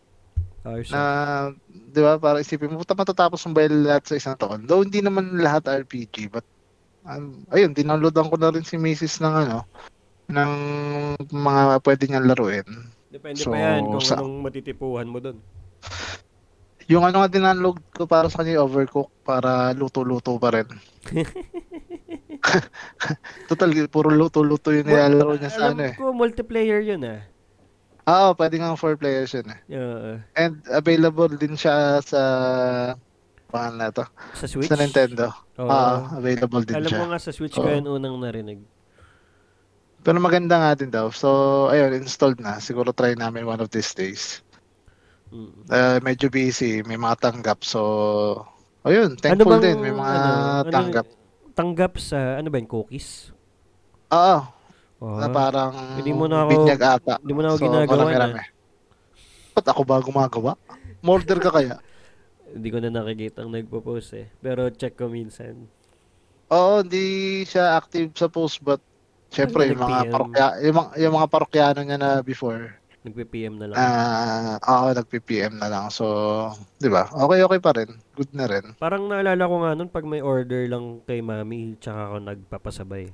[0.69, 1.45] Ayos Na, ah.
[1.73, 4.69] di ba, para isipin mo, matatapos mo ba lahat sa isang taon?
[4.69, 6.45] Though hindi naman lahat RPG, but,
[7.09, 9.25] um, ayun, dinownloadan ko na rin si Mrs.
[9.25, 9.65] ng ano,
[10.29, 10.53] ng
[11.33, 12.69] mga pwede niyang laruin.
[13.09, 15.41] Depende So, pa yan kung sa- anong matitipuhan mo doon.
[16.87, 20.69] Yung ano nga dinunload ko para sa kanya Overcook para luto-luto pa rin.
[23.49, 25.95] Total, puro luto-luto yung nilalaro niya sa Alam ano eh.
[25.95, 27.21] ko, multiplayer yun ah.
[28.05, 29.61] Ah, Oo, pwede nga 4 players yun eh.
[29.71, 30.11] Oo.
[30.33, 32.21] And available din siya sa
[33.49, 34.05] pangalan na to.
[34.33, 34.69] sa Switch?
[34.69, 35.29] Sa Nintendo.
[35.59, 35.69] Oo.
[35.69, 36.99] Ah, available din Alam siya.
[36.99, 37.69] ko nga sa Switch ko Oo.
[37.71, 38.65] yan unang narinig.
[40.09, 41.13] Pero maganda nga din daw.
[41.13, 41.29] So,
[41.69, 42.57] ayun, installed na.
[42.65, 44.41] Siguro try namin one of these days.
[45.69, 47.61] Uh, medyo busy, may mga tanggap.
[47.61, 48.41] So,
[48.89, 49.77] ayun, thankful din.
[49.85, 50.17] May mga
[50.65, 51.07] ano, tanggap.
[51.53, 53.37] tanggap sa, ano ba yun, cookies?
[54.09, 54.49] Oo,
[54.99, 57.15] Oh, na parang Hindi mo na ako- binyag ata.
[57.23, 58.43] Hindi mo na ako So, ginagawa marami-rami.
[59.55, 60.53] Ba't ako ba gumagawa?
[61.05, 61.77] Morder ka kaya?
[62.57, 64.27] Hindi ko na nakikita ang nagpo-post eh.
[64.41, 65.69] Pero check ko minsan.
[66.49, 68.81] Oo, hindi siya active sa post but
[69.33, 72.61] syempre Ano, yung mga parokya, yung, mga- yung mga parokyano niya na before,
[73.07, 73.77] Nagpe-PM na lang.
[73.79, 75.87] ah, oo, nagpi-PM na lang.
[75.89, 76.05] So,
[76.83, 77.07] 'di ba?
[77.09, 77.91] Okay, okay pa rin.
[78.19, 78.75] Good na rin.
[78.77, 83.05] Parang naalala ko nga nun pag may order lang kay mami, tsaka ako nagpapasabay.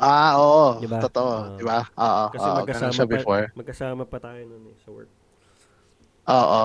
[0.00, 0.82] Ah, oo.
[0.82, 0.98] Di ba?
[0.98, 1.56] Totoo, Oo.
[1.60, 1.78] 'di ba?
[1.94, 3.44] Oo, Kasi oo, magkasama siya pa, before.
[3.54, 5.10] magkasama pa tayo nun eh, sa work.
[6.26, 6.64] Oo.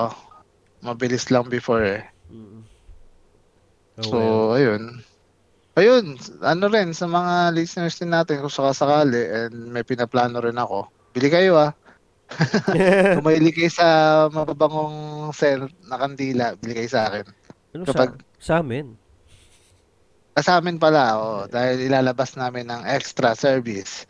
[0.82, 2.02] Mabilis lang before eh.
[2.32, 2.64] Mm.
[4.00, 4.56] Oh, So, well.
[4.56, 4.84] ayun.
[5.80, 10.91] Ayun, ano rin sa mga listeners din natin kung sakasakali and may pinaplano rin ako.
[11.09, 11.71] bili kayo ah.
[13.17, 13.88] Kung mahilig kayo sa
[14.30, 17.25] mababangong scent na kandila, bili kayo sa akin.
[17.73, 18.93] ano Kapag- sa, sa amin?
[20.38, 24.05] Ah, sa amin pala, oh, dahil ilalabas namin ng extra service.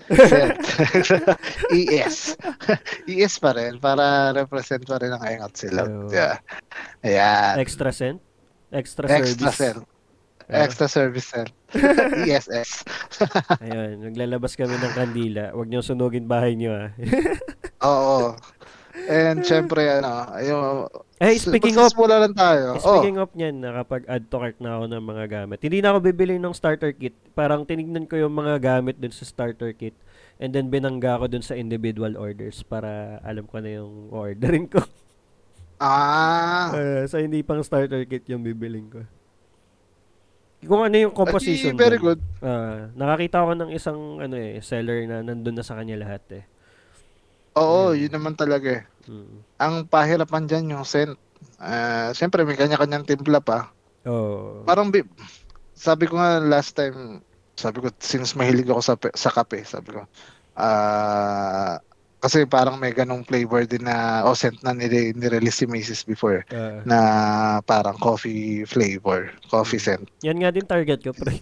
[1.74, 2.36] ES.
[3.10, 5.88] ES pa rin, para represent pa rin ang Engot sila.
[6.12, 6.38] Yeah.
[7.02, 7.56] Ayan.
[7.58, 8.20] Extra cent?
[8.70, 9.58] Extra, Extra service.
[9.58, 9.80] scent.
[10.52, 10.66] Ah.
[10.68, 11.50] Extra service scent.
[12.30, 12.84] ESS.
[13.64, 15.44] Ayun, naglalabas kami ng kandila.
[15.54, 16.90] Huwag niyo sunugin bahay niyo ah.
[17.90, 18.34] Oo.
[19.10, 20.68] And syempre, ano, yung...
[21.20, 22.80] Eh, speaking of, magsisimula lang tayo.
[22.80, 25.60] Oh, speaking of niyan, nakapag-add to cart na ako ng mga gamit.
[25.64, 27.16] Hindi na ako bibili ng starter kit.
[27.36, 29.96] Parang tinignan ko yung mga gamit dun sa starter kit.
[30.40, 34.80] And then binangga ko dun sa individual orders para alam ko na yung orderin ko.
[35.80, 39.04] ah, Uh, so hindi pang starter kit yung bibiling ko.
[40.60, 41.76] Kung ano yung composition.
[41.76, 42.06] Adi, very dun.
[42.06, 42.22] good.
[42.44, 46.44] Ah, nakakita ko ng isang ano eh, seller na nandun na sa kanya lahat eh.
[47.56, 48.84] Oo, yun naman talaga eh.
[49.08, 49.38] Mm.
[49.60, 51.16] Ang pahirapan dyan yung scent.
[51.60, 53.72] Ah, syempre, may kanya-kanyang timpla pa.
[54.04, 54.64] Oh.
[54.68, 55.08] Parang, bi-
[55.76, 57.24] sabi ko nga last time,
[57.56, 60.04] sabi ko, since mahilig ako sa, sa kape, sabi ko,
[60.60, 61.80] ah,
[62.20, 66.44] kasi parang may ganong flavor din na, o scent na nire- nirelease si Macy's before,
[66.50, 66.98] Ah, na
[67.62, 70.04] parang coffee flavor, coffee scent.
[70.20, 71.40] yan nga din target ko, pre.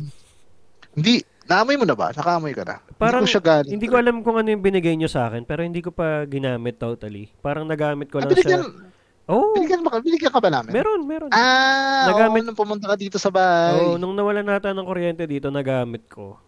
[0.94, 2.10] Hindi, naamoy mo na ba?
[2.10, 2.78] Nakaamoy ka na?
[2.96, 3.72] Parang, hindi ko siya galing.
[3.72, 6.78] Hindi ko alam kung ano yung binigay nyo sa akin, pero hindi ko pa ginamit
[6.78, 7.30] totally.
[7.38, 8.86] Parang nagamit ko Ah, lang binigyan, siya.
[9.28, 10.72] Oh, binigyan, ba, binigyan ka ba namin?
[10.72, 11.30] meron, meron.
[11.30, 13.78] Ah, Nagamit- oo, nung pumunta ka dito sa bahay.
[13.78, 16.40] Oh, nung nawala nata ng kuryente dito, nagamit ko.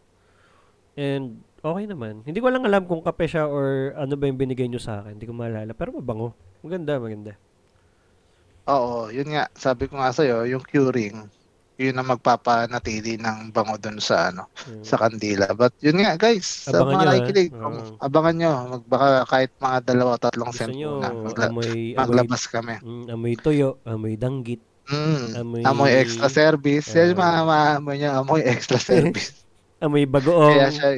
[0.96, 2.24] And okay naman.
[2.24, 5.16] Hindi ko lang alam kung kape siya or ano ba yung binigay nyo sa akin.
[5.16, 5.72] Hindi ko maalala.
[5.72, 6.32] Pero mabango.
[6.60, 7.34] Maganda, maganda.
[8.66, 9.50] Oo, yun nga.
[9.52, 11.26] Sabi ko nga sa'yo, yung curing,
[11.76, 14.84] yun ang magpapanatili ng bango dun sa ano, Mm.
[14.84, 15.48] sa kandila.
[15.54, 17.10] But yun nga, guys, sa Abangan mga nyo, ah.
[17.10, 17.64] nakikinig, Oo.
[17.64, 21.10] um, abangan nyo, magbaka kahit mga dalawa, tatlong cent nyo, muna.
[21.24, 22.76] Magla- amoy, amoy, maglabas kami.
[22.78, 25.26] mm, amoy tuyo, amoy danggit, Mm.
[25.36, 26.92] amoy, Amoy extra service.
[26.92, 27.18] Yan Ah.
[27.18, 29.34] mga maamoy niya, amoy extra service.
[29.80, 30.52] amoy bagoong.
[30.52, 30.90] Kaya siya,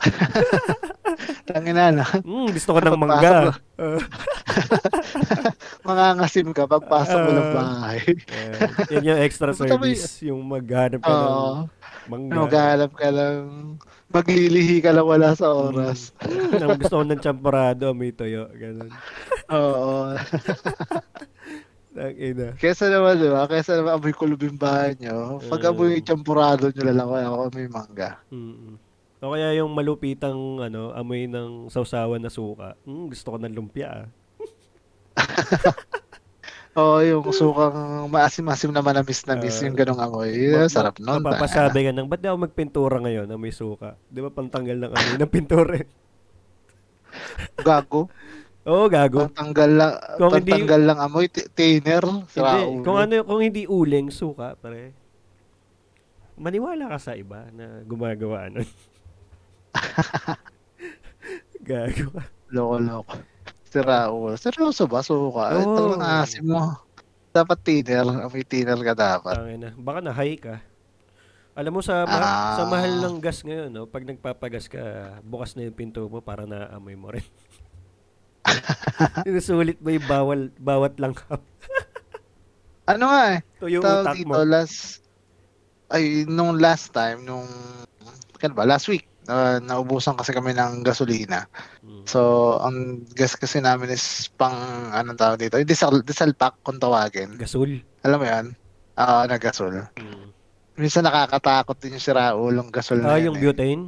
[1.48, 2.04] Tangina na.
[2.22, 3.52] Mm, gusto ko ng mangga.
[3.74, 3.98] Uh,
[5.86, 7.54] Mangangasim ka pagpasok mo ng Ah.
[7.56, 8.00] bahay.
[8.06, 10.22] uh, yan yung extra service.
[10.22, 11.34] Yung maghanap ka ng
[12.08, 12.34] mangga.
[12.36, 13.40] Maghanap ka lang.
[14.10, 16.10] Maglilihi ka lang wala sa oras.
[16.20, 18.50] Mm, ang gusto ko ng champorado, amoy tuyo.
[18.52, 18.90] Ganun.
[19.50, 20.14] Oo.
[21.90, 22.54] Ang ina.
[22.54, 23.46] Kesa naman, di ba?
[23.46, 25.38] Kesa naman amoy kulub yung bahay nyo.
[25.42, 28.10] Pag amoy champurado nyo lang ako, ako may mangga.
[28.30, 28.78] Mm.
[29.20, 32.72] O kaya yung malupitang ano, amoy ng sausawan na suka.
[32.82, 33.88] Mm, gusto ko ng lumpia.
[33.92, 34.06] ah.
[36.72, 37.74] Oo, yung sukang
[38.06, 39.64] maasim-asim na manamis-namis, Ah.
[39.66, 40.30] yung ganong amoy.
[40.30, 41.20] Yeah, Ma- sarap nun.
[41.20, 43.98] Mapapasabi ka ng, ba't di ako magpintura ngayon na may suka?
[44.06, 45.74] Di ba pantanggal ng amoy ng pintura?
[45.76, 45.86] eh?
[47.66, 48.06] Gago.
[48.62, 49.26] Oo, gago.
[49.26, 51.26] Pantanggal lang, Kung hindi- pantanggal lang amoy.
[51.26, 52.84] T- Hindi, ulo.
[52.86, 54.94] kung ano, kung hindi uling, suka, pare.
[56.36, 58.64] Maniwala ka sa iba na gumagawa nun.
[61.66, 62.22] gago ka.
[62.50, 63.16] Loko-loko.
[63.70, 64.34] Sira ulo.
[64.34, 65.00] Seryoso ba?
[65.00, 65.54] Suka.
[65.54, 65.74] Oo.
[65.76, 66.74] talagang asim mo.
[67.30, 68.02] Dapat thinner.
[68.26, 69.34] Amoy thinner ka dapat.
[69.38, 69.70] Tangin na.
[69.78, 70.58] Baka na-high ka.
[71.54, 72.54] Alam mo sa ma- Ah.
[72.58, 74.80] sa mahal ng gas ngayon, no, pag nagpapagas ka,
[75.22, 77.26] bukas na yung pinto mo para naamoy mo rin.
[79.26, 81.42] Sinusulit mo yung bawal, bawat langhap.
[82.90, 83.40] Ano nga eh.
[83.62, 84.42] To yung tawag utak dito, mo.
[84.42, 85.06] last,
[85.86, 87.46] ay, nung last time, nung,
[88.34, 91.46] kailan ba, last week, na naubusan kasi kami ng gasolina.
[91.86, 92.02] Mm.
[92.02, 92.18] So,
[92.58, 94.58] ang gas kasi namin is pang,
[94.90, 97.38] anong tawag dito, yung diesel, diesel pack kung tawagin.
[97.38, 97.78] Gasol.
[98.02, 98.46] Alam mo yan?
[98.98, 99.86] Oo, na gasol.
[99.94, 100.34] Mm.
[100.74, 103.42] Minsan nakakatakot din yung siraulong gasol na Ah, yun yung eh.
[103.46, 103.84] butane?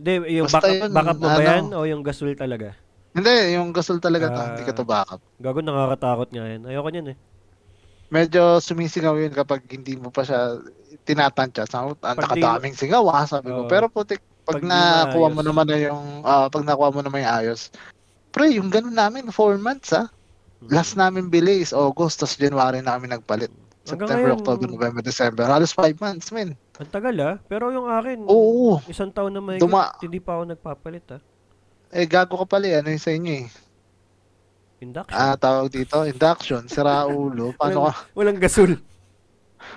[0.00, 1.44] Hindi, yung Basta backup, yun, backup mo ba ano?
[1.44, 1.64] yan?
[1.76, 2.72] O yung gasol talaga?
[3.12, 4.46] Hindi, yung gasol talaga to, Ah.
[4.50, 5.20] hindi ka to backup.
[5.36, 6.62] Gago, nakakatakot nga yan.
[6.64, 7.16] Ayoko niyan eh.
[8.10, 10.58] Medyo sumisingaw yun kapag hindi mo pa siya
[11.06, 11.64] tinatansya.
[11.70, 13.66] Sa ang di- nakadaming singaw, ah, sabi ko.
[13.66, 13.70] Oo.
[13.70, 17.34] Pero putik, pag, Pag nakuha mo naman na yung, ah, pag nakuha mo naman yung
[17.38, 17.70] ayos,
[18.34, 20.10] pre, yung ganun namin, 4 months ah.
[20.60, 20.68] Mm.
[20.74, 23.52] Last namin bili is August, tapos January na kami nagpalit.
[23.86, 25.44] September, ngayon, October, November, December.
[25.48, 26.52] Halos 5 months, men.
[26.76, 27.34] Ang tagal ah.
[27.48, 28.82] Pero yung akin, Oo.
[28.90, 31.20] isang taon na may Duma- hindi pa ako nagpapalit ah.
[31.90, 32.78] Eh, gago ka pala, eh.
[32.78, 33.46] ano yung sa inyo eh.
[34.80, 35.12] Induction.
[35.12, 37.52] Ah, tawag dito, induction, sira ulo.
[37.52, 38.80] Paano ka, Walang gasol.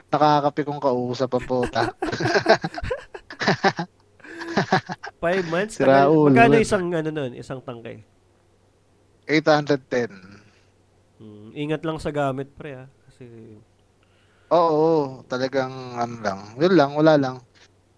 [0.08, 1.82] nakakapi kong kausap ang puta.
[5.20, 5.76] Five months?
[5.76, 6.10] Sira Tagal.
[6.10, 6.32] ulo.
[6.32, 7.32] Magkano isang ano nun?
[7.34, 8.00] Isang tangkay?
[9.28, 10.12] 810.
[11.18, 12.88] Hmm, ingat lang sa gamit pre ah.
[13.06, 13.28] Kasi
[14.50, 16.40] Oo, talagang ano lang.
[16.56, 17.38] Yun lang, wala lang.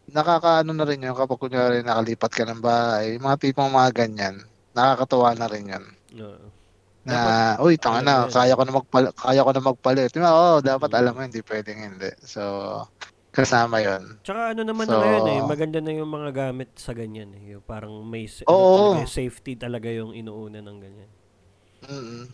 [0.06, 4.36] nakakaano na rin yun kapag kunyari nakalipat ka ng bahay, mga tipong mga ganyan,
[4.72, 5.86] nakakatuwa na rin yun.
[6.16, 6.46] Oo.
[7.06, 10.10] Na, uy, tanga na, kaya ko na magpalit, kaya ko na magpalit.
[10.10, 10.34] Diba?
[10.34, 10.98] Oo, dapat Mm.
[10.98, 12.10] alam mo, hindi pwedeng hindi.
[12.26, 12.42] So,
[13.30, 14.18] kasama yun.
[14.26, 17.54] Tsaka ano naman So- na ngayon eh, maganda na yung mga gamit sa ganyan eh.
[17.54, 18.58] Yung parang may Oo.
[18.58, 21.12] ano talaga, safety talaga yung inuuna ng ganyan.
[21.86, 22.26] Mm.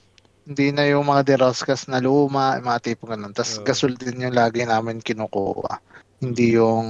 [0.41, 3.35] Hindi na yung mga deroskas na luma, mga tipo ganun.
[3.35, 3.65] Tapos Oo.
[3.67, 5.83] gasol din yung lagi namin kinukuha.
[6.21, 6.85] Hindi yung,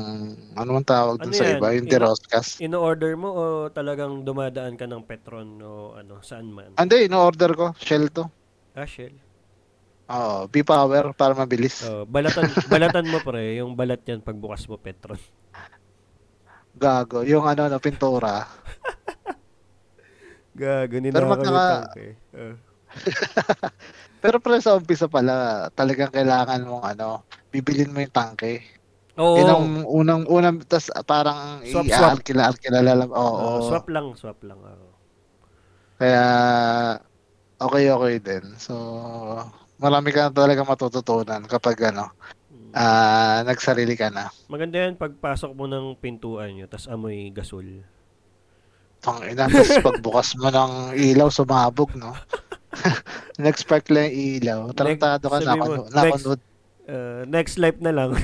[0.54, 1.56] ano man tawag dun Ano sa yan?
[1.56, 2.60] iba, yung Ino- deroskas.
[2.60, 6.76] Ino-order mo o talagang dumadaan ka ng Petron o ano, saan man?
[6.76, 7.66] Hindi, ino-order ko.
[7.80, 8.28] Shell to.
[8.74, 9.16] Ah, Shell.
[10.06, 11.82] Oo, B-Power para mabilis.
[11.82, 15.18] Oh, balatan balatan mo pre, yung balat yan pagbukas mo Petron.
[16.74, 17.24] Gago.
[17.24, 18.44] Yung ano, no, pintura.
[20.54, 22.08] Gago, Pero ninakaw magkaka- tangke.
[22.36, 22.56] Oh.
[24.22, 28.60] Pero pre sa umpisa pala, talagang kailangan mong ano, bibilin mo yung tangke.
[29.18, 29.36] Oo.
[29.36, 32.22] Yun ang unang, unang, tas parang Swap, swap.
[32.24, 33.12] i-alkila-alkila lang.
[33.12, 33.36] Oo.
[33.38, 34.56] Oo, swap lang, swap lang.
[34.58, 34.88] oo.
[35.98, 36.24] Kaya,
[37.58, 38.46] okay, okay din.
[38.56, 38.74] So,
[39.78, 42.10] marami ka na talaga matututunan kapag ano,
[42.72, 42.72] Mm.
[42.74, 44.32] ah nagsarili ka na.
[44.48, 47.84] Maganda yan pagpasok mo ng pintuan nyo, tas amoy gasol.
[49.02, 52.16] Tang ina, tapos pagbukas mo ng ilaw, sumabog, no?
[53.44, 54.60] Nag-spark lang yung ilaw.
[54.72, 56.26] Tarantado ka, mo, nakanu- next.
[56.88, 58.16] Uh, next life na lang.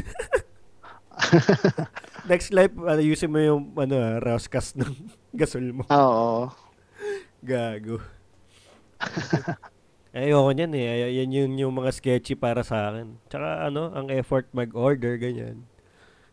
[2.26, 4.94] next life, ano, ayusin mo yung ano, ah, raskas ng
[5.40, 5.84] gasol mo.
[5.88, 6.52] Oo.
[7.40, 8.02] Gago.
[10.18, 10.86] Ayoko niyan eh.
[11.06, 13.22] Ay- Yan yun yung mga sketchy para sa akin.
[13.28, 15.62] Tsaka ano, ang effort mag-order, ganyan.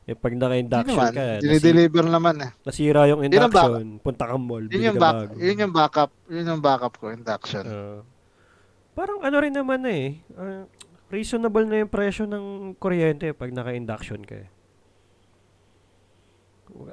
[0.04, 2.50] Eh, pag naka-induction ka, Dinideliver naman eh.
[2.60, 5.40] nasira yung induction, punta kang mall, Yun yung, back, bago.
[5.40, 6.10] yun yung backup.
[6.28, 7.64] Yun yung backup ko, induction.
[7.64, 8.00] Ah.
[8.92, 10.20] parang ano rin naman eh.
[10.36, 10.68] ah,
[11.08, 14.48] reasonable na yung presyo ng kuryente pag naka-induction ka eh.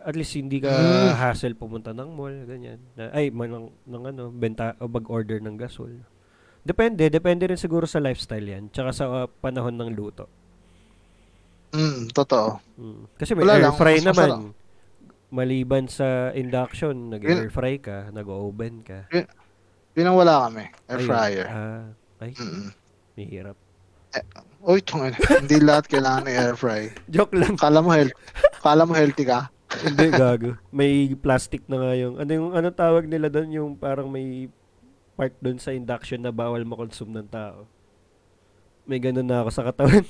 [0.02, 1.14] At least hindi ka Mm.
[1.16, 2.78] hassle pumunta ng mall, ganyan.
[3.10, 6.06] Ay, man, ng, ng ano, benta o mag-order ng gasol.
[6.62, 8.70] Depende, depende rin siguro sa lifestyle yan.
[8.70, 10.30] Tsaka sa ah, panahon ng luto.
[11.72, 12.60] Mm, totoo.
[12.76, 13.02] Mm.
[13.16, 14.30] Kasi may Wala air lang, fry naman.
[14.30, 14.42] masarap.
[15.32, 19.08] Maliban sa induction, nag-air fry ka, nag-oven ka.
[19.94, 20.68] Yun ang wala kami.
[20.86, 21.08] Air Ayun.
[21.08, 21.48] fryer.
[21.48, 21.84] Ah,
[22.20, 22.70] ay, Mm.
[23.16, 23.58] mahirap.
[24.62, 25.16] Uy, tungin.
[25.42, 26.92] Hindi lahat kailangan ng air fry.
[27.16, 27.56] Joke lang.
[27.56, 28.12] Kala mo health,
[28.60, 29.48] kala mo healthy ka?
[29.80, 30.59] Hindi, gago.
[30.69, 34.51] May plastic na nga yung, ano yung, ano tawag nila doon, yung parang may
[35.15, 37.63] part doon sa induction na bawal makonsume ng tao.
[38.84, 40.03] May ganun na ako sa katawan.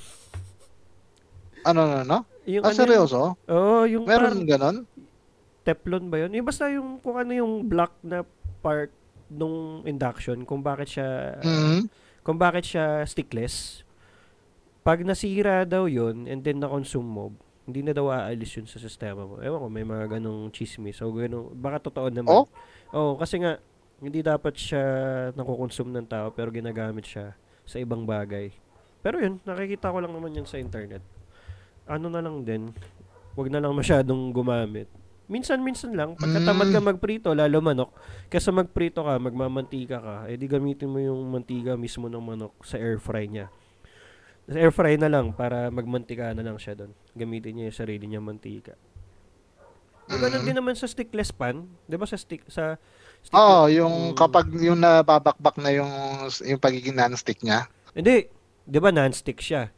[1.62, 2.18] Ano, ano, ano?
[2.50, 3.38] yung, Ah, ano seryoso?
[3.46, 4.78] Oo, yung Meron parang ganon?
[5.62, 6.34] Teflon ba yun?
[6.34, 8.26] Yung basta yung, kung ano yung black na
[8.66, 8.90] part
[9.30, 11.86] nung induction, kung bakit siya, Mm.
[12.26, 13.86] kung bakit siya stickless.
[14.82, 17.30] Pag nasira daw yun, and then na-consume mo,
[17.66, 19.38] hindi na daw aalis yun sa sistema mo.
[19.38, 20.98] Ewan ko, may mga ganong chismis.
[21.06, 22.32] O ganong, baka totoo naman.
[22.34, 22.46] Oh?
[22.92, 23.62] Oo, kasi nga,
[24.02, 24.84] hindi dapat siya
[25.38, 28.50] nakukonsume ng tao, pero ginagamit siya sa ibang bagay.
[29.06, 31.06] Pero yun, nakikita ko lang naman yun sa internet.
[31.86, 32.74] Ano na lang din,
[33.38, 34.90] wag na lang masyadong gumamit.
[35.32, 36.88] Minsan-minsan lang, pagkatamad ka Mm.
[36.92, 37.96] magprito, lalo manok,
[38.28, 43.00] kaysa magprito ka, magmamantika ka, edi gamitin mo yung mantika mismo ng manok sa air
[43.00, 43.48] fry niya.
[44.52, 46.92] Air fry na lang para magmantika na lang siya doon.
[47.14, 48.76] Gamitin niya yung sarili niya mantika.
[50.08, 50.20] Mm.
[50.20, 51.72] Ganun din naman sa stickless pan.
[51.86, 52.76] 'Di ba sa stick sa
[53.22, 54.18] stick Oo, yung Mm.
[54.18, 55.88] kapag yung nababakbak na yung
[56.42, 57.72] yung pagiging non-stick niya.
[57.92, 58.28] Hindi,
[58.66, 59.72] 'di ba non-stick siya?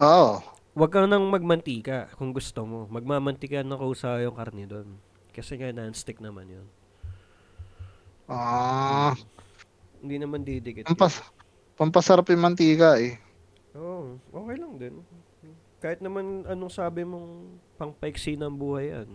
[0.00, 0.40] Oo.
[0.74, 2.88] Huwag kang nang magmantika kung gusto mo.
[2.88, 4.96] Magmamantika na kusa yung karne doon.
[5.30, 6.66] Kasi nga non-stick naman 'yun.
[8.24, 9.12] Ah,
[10.00, 10.84] Hindi naman didikit.
[10.86, 11.20] pampas
[11.76, 13.20] pampasarap yung mantika eh.
[13.74, 14.94] Oo, okay lang din.
[15.78, 19.08] Kahit naman anong sabi mong pangpaiksi ng buhay yan.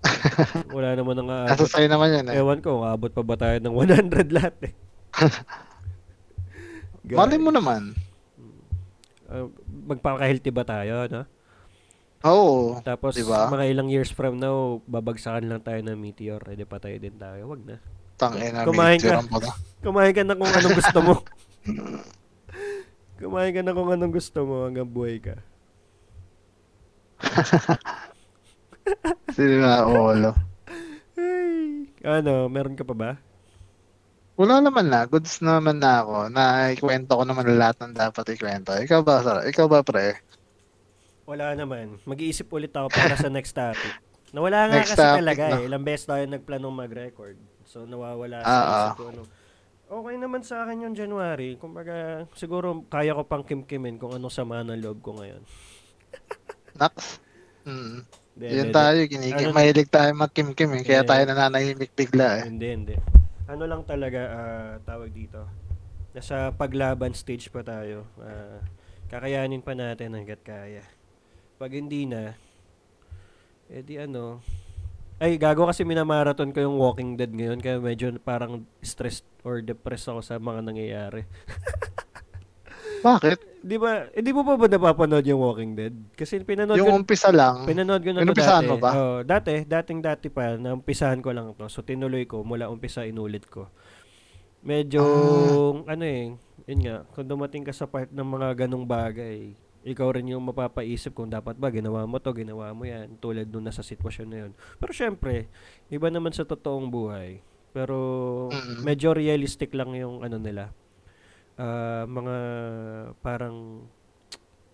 [0.76, 1.68] Wala naman ang aabot.
[1.68, 2.40] sa'yo naman yan eh.
[2.40, 4.72] Ewan ko, aabot pa ba tayo ng 100 lahat eh.
[7.10, 7.92] Mali mo naman.
[9.30, 9.46] Uh,
[9.86, 11.22] magpaka-healthy ba tayo, no?
[12.20, 12.80] Oo.
[12.82, 13.48] Tapos Diba?
[13.48, 17.48] mga ilang years from now, babagsakan lang tayo ng meteor, edi patay din tayo.
[17.48, 17.76] Wag na.
[18.20, 19.24] Tangina, Kumain medyo ka.
[19.24, 19.48] pala.
[19.84, 21.14] Kumain ka na kung anong gusto mo.
[23.20, 25.36] Kumain ka na kung anong gusto mo hanggang buhay ka.
[29.36, 30.32] Sino na, olo.
[31.20, 33.10] Ay, ano, meron ka pa ba?
[34.40, 35.04] Wala naman na.
[35.04, 36.32] Goods naman na ako.
[36.32, 38.72] Na ikwento ko naman lahat ng dapat ikwento.
[38.72, 39.44] Ikaw ba, Sara?
[39.44, 40.16] Ikaw ba, pre?
[41.28, 42.00] Wala naman.
[42.08, 43.92] Mag-iisip ulit ako para sa next topic.
[44.32, 45.56] Nawala nga Next kasi topic talaga na.
[45.60, 45.66] eh.
[45.68, 47.36] Ilang beses tayo nagplanong mag-record.
[47.68, 49.22] So nawawala sa Ah, isip ko ano.
[49.90, 51.58] Okay naman sa akin yung January.
[51.58, 55.42] Kumbaga, siguro kaya ko pang kimkimin kung anong sama ng loob ko ngayon.
[56.78, 57.18] Nax?
[57.66, 58.06] Mm.
[58.06, 59.50] Hindi, Yan hindi, tayo, ginigil.
[59.50, 60.82] Ano- Mahilig tayo magkim-kim eh.
[60.86, 61.08] Kaya Eh.
[61.10, 62.42] tayo nananahimik bigla eh.
[62.46, 62.96] Hindi, hindi.
[63.50, 65.42] Ano lang talaga ah, tawag dito?
[66.14, 68.06] Nasa paglaban stage pa tayo.
[68.22, 68.62] Ah,
[69.10, 70.86] kakayanin pa natin hanggat kaya.
[71.58, 72.38] Pag hindi na,
[73.66, 74.38] edi ano,
[75.20, 80.08] ay gago kasi minamarathon ko yung Walking Dead ngayon kaya medyo parang stressed or depressed
[80.08, 81.28] ako sa mga nangyayari.
[83.00, 83.60] Bakit?
[83.60, 85.92] Di ba, hindi mo pa ba napapanood yung Walking Dead?
[86.12, 87.64] Kasi pinanood ko, Yung umpisa lang.
[87.64, 88.66] pinanood ko na to dati.
[88.66, 88.90] mo ba?
[88.92, 91.68] Oh, dati, dating dati pa, naumpisahan ko lang to.
[91.68, 93.68] So tinuloy ko, mula umpisa inulit ko.
[94.60, 95.00] Medyo,
[95.84, 95.96] Ah.
[95.96, 100.28] ano eh, yun nga, kung dumating ka sa part ng mga ganong bagay, ikaw rin
[100.28, 104.28] yung mapapaisip kung dapat ba ginawa mo to, ginawa mo yan, tulad nung nasa sitwasyon
[104.28, 104.52] na yun.
[104.76, 105.48] Pero syempre,
[105.88, 107.40] iba naman sa totoong buhay.
[107.72, 107.96] Pero
[108.82, 110.74] medyo realistic lang yung ano nila.
[111.56, 112.36] Ah, mga
[113.24, 113.88] parang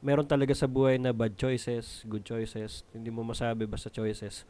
[0.02, 2.82] meron talaga sa buhay na bad choices, good choices.
[2.90, 4.42] Hindi mo masabi basta choices.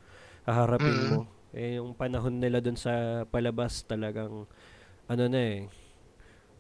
[0.49, 1.21] Haharapin mo.
[1.57, 4.45] Eh, yung panahon nila dun sa palabas talagang
[5.09, 5.71] ano na eh,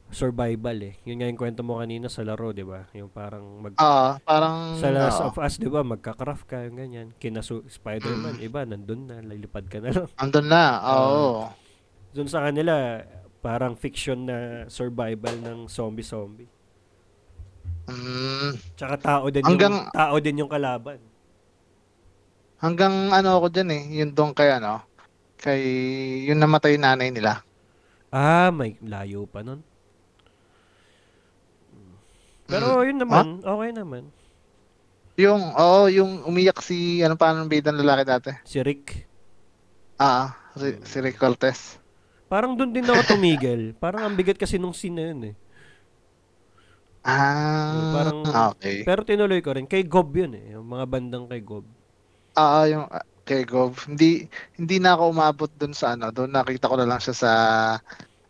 [0.08, 0.94] survival eh.
[1.02, 2.86] Yun nga yung kwento mo kanina sa laro, di ba?
[2.92, 3.74] Yung parang mag...
[3.76, 4.74] Ah, parang...
[4.74, 5.28] sa Last oo.
[5.28, 5.82] of Us, di ba?
[5.82, 7.08] Magka-craft ka, yung ganyan.
[7.16, 8.42] Kina Su- Spider-Man, Mm.
[8.42, 10.08] iba, nandun na, lilipad ka na lang.
[10.22, 10.98] Andun na, Ah.
[11.02, 11.50] oo.
[12.10, 13.02] Dun sa kanila,
[13.40, 16.48] parang fiction na survival ng zombie-zombie.
[17.86, 20.98] Mm, Tsaka tao din Hanggang- yung tao din yung kalaban.
[22.56, 24.80] hanggang ano ako dyan eh, yun doon kay ano,
[25.36, 25.60] kay
[26.24, 27.44] yung namatay nanay nila.
[28.08, 29.60] Ah, may layo pa nun.
[32.56, 34.02] Pero yun naman, okay naman.
[35.16, 38.30] Yung, oo, yung umiyak si, ano pa ang bidang lalaki dati?
[38.44, 39.08] Si Rick.
[39.96, 41.80] Ah, si, si Rick Cortez.
[42.28, 43.72] Parang doon din ako tumigil.
[43.82, 45.34] Parang ang bigat kasi nung scene na yun eh.
[47.06, 48.82] Ah, Parang- okay.
[48.82, 49.64] Pero tinuloy ko rin.
[49.64, 50.58] Kay Gob yun eh.
[50.58, 51.64] Yung mga bandang kay Gob.
[52.36, 53.78] Ah, yung ah, kay Gov.
[53.90, 54.26] Hindi
[54.58, 57.32] hindi na ako umabot doon sa ano, doon nakita ko na lang siya sa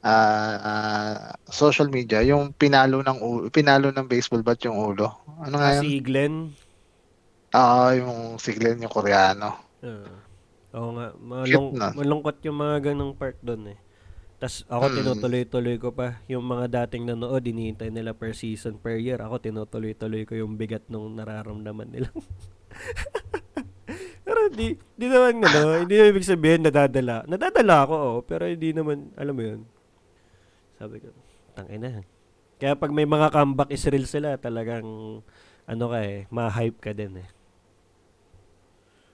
[0.01, 1.15] ah, ah,
[1.47, 5.07] social media, yung pinalo ng ulo, pinalo ng baseball bat yung ulo.
[5.39, 5.83] Ano nga Ah, yun?
[5.83, 6.35] si Glenn.
[7.51, 9.57] Ah, yung si Glenn, yung Koreano.
[9.81, 10.09] Ah.
[10.77, 11.07] Oo nga.
[11.17, 13.79] Malung- malungkot yung mga ganong part doon eh.
[14.37, 14.95] Tapos ako Mm.
[15.01, 16.21] tinutuloy-tuloy ko pa.
[16.29, 19.17] Yung mga dating nanood, hinihintay nila per season, per year.
[19.17, 22.13] Ako tinutuloy-tuloy ko yung bigat nung nararamdaman nila.
[24.27, 27.25] pero di, di naman ano, hindi naman ibig sabihin nadadala.
[27.25, 29.61] Nadadala ako, oh, pero hindi naman, alam mo yun.
[30.77, 31.09] Sabi ko,
[31.57, 32.05] tangina.
[32.57, 35.21] Kaya pag may mga comeback Israel sila, talagang,
[35.65, 37.29] ano ka eh, ma-hype ka din eh.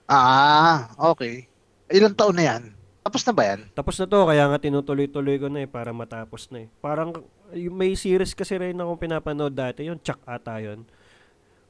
[0.07, 1.47] Ah, okay.
[1.91, 2.63] Ilang taon na yan?
[3.03, 3.61] Tapos na ba yan?
[3.75, 6.67] Tapos na to, kaya nga tinutuloy-tuloy ko na eh, para matapos na eh.
[6.79, 7.11] Parang,
[7.51, 10.87] may series kasi rin akong pinapanood dati, yung Chuck ata yun.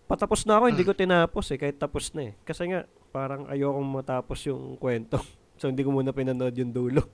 [0.05, 2.33] Patapos na ako, hindi ko tinapos eh, kahit tapos na eh.
[2.45, 5.21] Kasi nga, parang ayokong matapos yung kwento.
[5.53, 7.05] So, hindi ko muna pinanood yung dulo.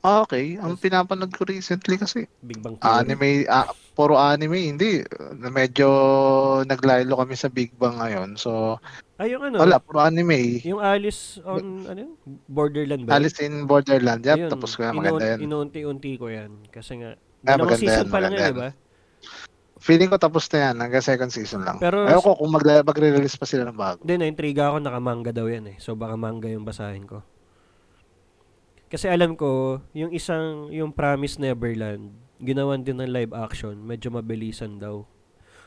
[0.00, 0.54] Ah, okay.
[0.56, 2.86] Ang pinapanood ko recently kasi Big Bang Theory.
[3.02, 5.02] anime, ah, puro anime, hindi.
[5.34, 5.88] Medyo
[6.64, 8.34] naglaylo kami sa Big Bang ngayon.
[8.34, 8.78] So,
[9.16, 10.62] Ay, yung ano, wala, puro anime.
[10.62, 12.12] yung Alice on, ano yun?
[12.46, 13.18] Borderland ba?
[13.18, 14.22] Alice in Borderland.
[14.22, 14.94] Yep, Ayun, tapos ko yan.
[14.94, 15.38] Maganda yan.
[15.42, 16.50] Inuunti-unti ko yan.
[16.68, 18.62] Kasi nga, Ah, dalawang maganda season yan, pa lang maganda yan, di yan.
[18.62, 18.70] ba?
[19.78, 20.74] Feeling ko tapos na yan.
[20.76, 21.78] Hanggang second season lang.
[21.78, 24.02] Pero- Ayaw ko kung magla- magre-release pa sila ng bago.
[24.02, 25.76] Hindi, na-intriga ako, nakamanga daw yan eh.
[25.78, 27.22] So, baka manga yung basahin ko.
[28.88, 32.08] Kasi alam ko, yung isang, yung Promise Neverland,
[32.38, 35.04] ginawan din ng live action, medyo mabilisan daw.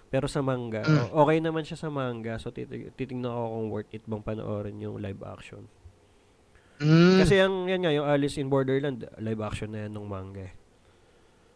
[0.09, 1.13] Pero sa manga, Mm.
[1.13, 4.97] okay naman siya sa manga, so titig- titignan ko kung worth it bang panoorin yung
[4.97, 5.69] live action.
[6.77, 7.21] Mm.
[7.21, 10.53] Kasi yung, yan nga, yung Alice in Borderland, live action na yan ng manga eh.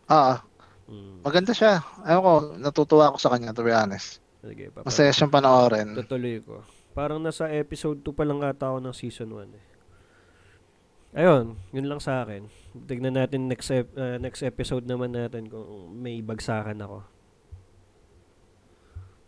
[0.06, 0.46] Ah,
[0.86, 1.26] Mm.
[1.26, 1.82] maganda siya.
[2.00, 4.22] Ayaw ko, natutuwa ako sa kanya, to be honest.
[4.40, 5.98] Sige, papa- Masaya siyang panoorin.
[5.98, 6.62] Tutuloy ko.
[6.94, 9.64] Parang nasa episode 2 pa lang ata ako ng season 1 eh.
[11.16, 12.52] Ayun, yun lang sa akin.
[12.86, 15.64] Tignan natin next ep- uh, next episode naman natin kung
[15.96, 16.98] may bagsakan ako.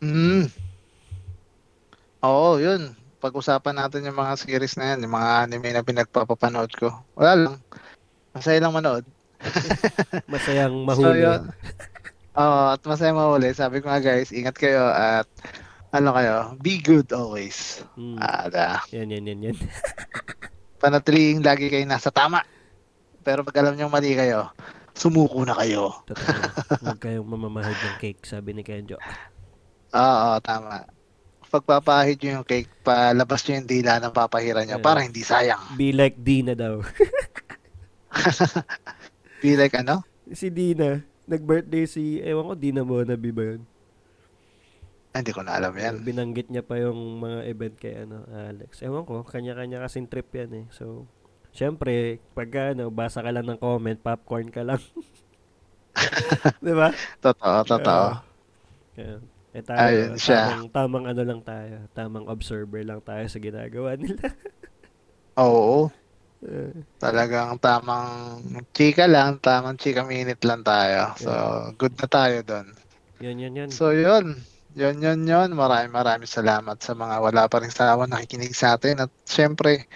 [0.03, 0.51] Mm.
[2.21, 2.91] Oo, yun.
[3.17, 6.91] Pag-usapan natin yung mga series na yan, yung mga anime na pinagpapapanood ko.
[7.15, 7.55] Wala lang.
[8.35, 9.05] Masaya lang manood.
[10.29, 11.23] Masayang So, mahuli.
[11.23, 11.41] yun.
[12.37, 13.49] Oo, at masaya mahuli.
[13.55, 15.25] Sabi ko nga guys, ingat kayo at
[15.89, 17.81] ano kayo, be good always.
[17.95, 18.19] Mm.
[18.19, 19.57] Ah, Yan, yan, yan, yan.
[20.77, 22.41] panatiling lagi kayo nasa tama.
[23.21, 24.49] Pero pag alam nyo mali kayo,
[24.95, 25.91] sumuko na kayo.
[26.07, 26.31] Totoo.
[26.85, 28.95] Huwag kayong mamamahid ng cake, sabi ni Kenjo.
[29.91, 30.87] Oo, tama.
[31.47, 34.87] Pagpapahid nyo yung cake, palabas nyo yung dila ng papahiran nyo Yeah.
[34.87, 35.59] para hindi sayang.
[35.75, 36.83] Be like Dina daw.
[39.43, 40.03] Be like ano?
[40.27, 43.61] si Dina, nag-birthday si, ewan ko, Dina Monabi ba yun?
[45.17, 46.05] Ay, hindi ko na alam yan.
[46.05, 48.85] Binanggit niya pa yung mga event kay ano, Alex.
[48.85, 50.65] Ewan ko, kanya-kanya kasing trip yan eh.
[50.69, 51.09] So,
[51.49, 54.77] syempre, pag ano, basa ka lang ng comment, popcorn ka lang.
[56.61, 56.93] Di ba?
[57.17, 58.07] Totoo, totoo.
[58.93, 59.17] Kaya,
[59.57, 60.53] eh tayo, Ayun siya.
[60.53, 64.29] tamang, tamang ano lang tayo, tamang observer lang tayo sa ginagawa nila.
[65.41, 65.89] Oo.
[66.45, 68.37] Eh, Talagang tamang
[68.69, 71.17] chika lang, tamang chika minute lang tayo.
[71.17, 71.31] So,
[71.73, 72.67] good na tayo doon.
[73.17, 73.69] yun, yun, yun.
[73.73, 74.37] So, yun.
[74.77, 75.49] Yun, yun, yun.
[75.57, 79.01] Maraming maraming salamat sa mga wala pa rin sawa nakikinig sa atin.
[79.01, 79.89] At syempre,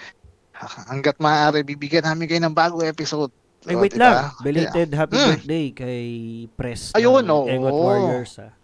[0.89, 3.29] hanggat maaari, bibigyan namin kayo ng bagong episode.
[3.69, 4.01] Ay, So, wait diba?
[4.01, 4.33] lang.
[4.41, 5.27] Belated happy Mm.
[5.29, 6.05] birthday kay
[6.57, 7.45] Press Ayun, oo.
[7.45, 8.41] Engot Warriors.
[8.41, 8.57] Ah.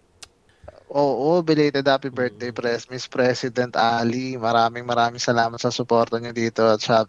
[0.90, 4.42] Oo, belated happy birthday, Press Miss President Ali.
[4.42, 6.66] Maraming maraming salamat sa suporta niyo dito.
[6.66, 7.06] At siya,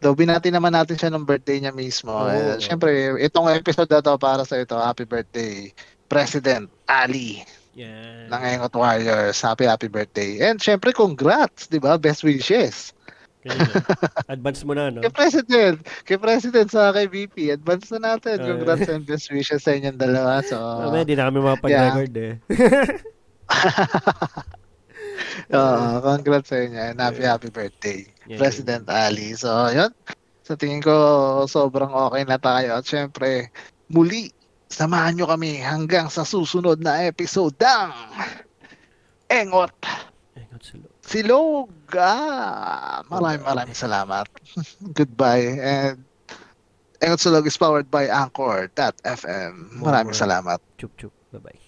[0.00, 2.16] though binati naman natin siya ng birthday niya mismo.
[2.16, 2.32] Oo.
[2.32, 4.72] Eh, Siyempre, itong episode na to para sa ito.
[4.80, 5.68] Happy birthday,
[6.08, 7.44] President Ali
[7.78, 8.26] Yan.
[8.26, 9.38] ng Engot Warriors.
[9.38, 10.42] Happy, happy birthday.
[10.42, 11.94] And syempre, congrats, di ba?
[11.94, 12.90] Best wishes.
[14.34, 15.00] Advance mo na, no?
[15.00, 18.42] Kay President, kay President sa kay VP, advance na natin.
[18.42, 20.42] Congrats and best wishes sa inyong dalawa.
[20.42, 22.34] So, Mamaya, di na kami makapag-record eh.
[25.54, 28.36] Oo, congrats sa inyo and happy happy birthday, Yeah.
[28.36, 29.32] President Ali.
[29.32, 29.88] So, yun.
[30.44, 30.92] Sa tingin ko,
[31.48, 32.76] sobrang okay na tayo.
[32.76, 33.48] At syempre,
[33.88, 34.28] muli,
[34.68, 37.88] samahan nyo kami hanggang sa susunod na episode ng
[39.28, 39.74] Engot
[40.38, 40.86] Engot silo.
[41.08, 41.72] Silog.
[41.96, 44.28] Ah, maraming maraming salamat.
[44.98, 45.56] Goodbye.
[45.56, 46.04] And
[47.00, 49.80] Engot Silog is powered by Anchor.fm.
[49.80, 50.60] Maraming salamat.
[50.76, 51.14] Chup chup.
[51.32, 51.67] Bye-bye.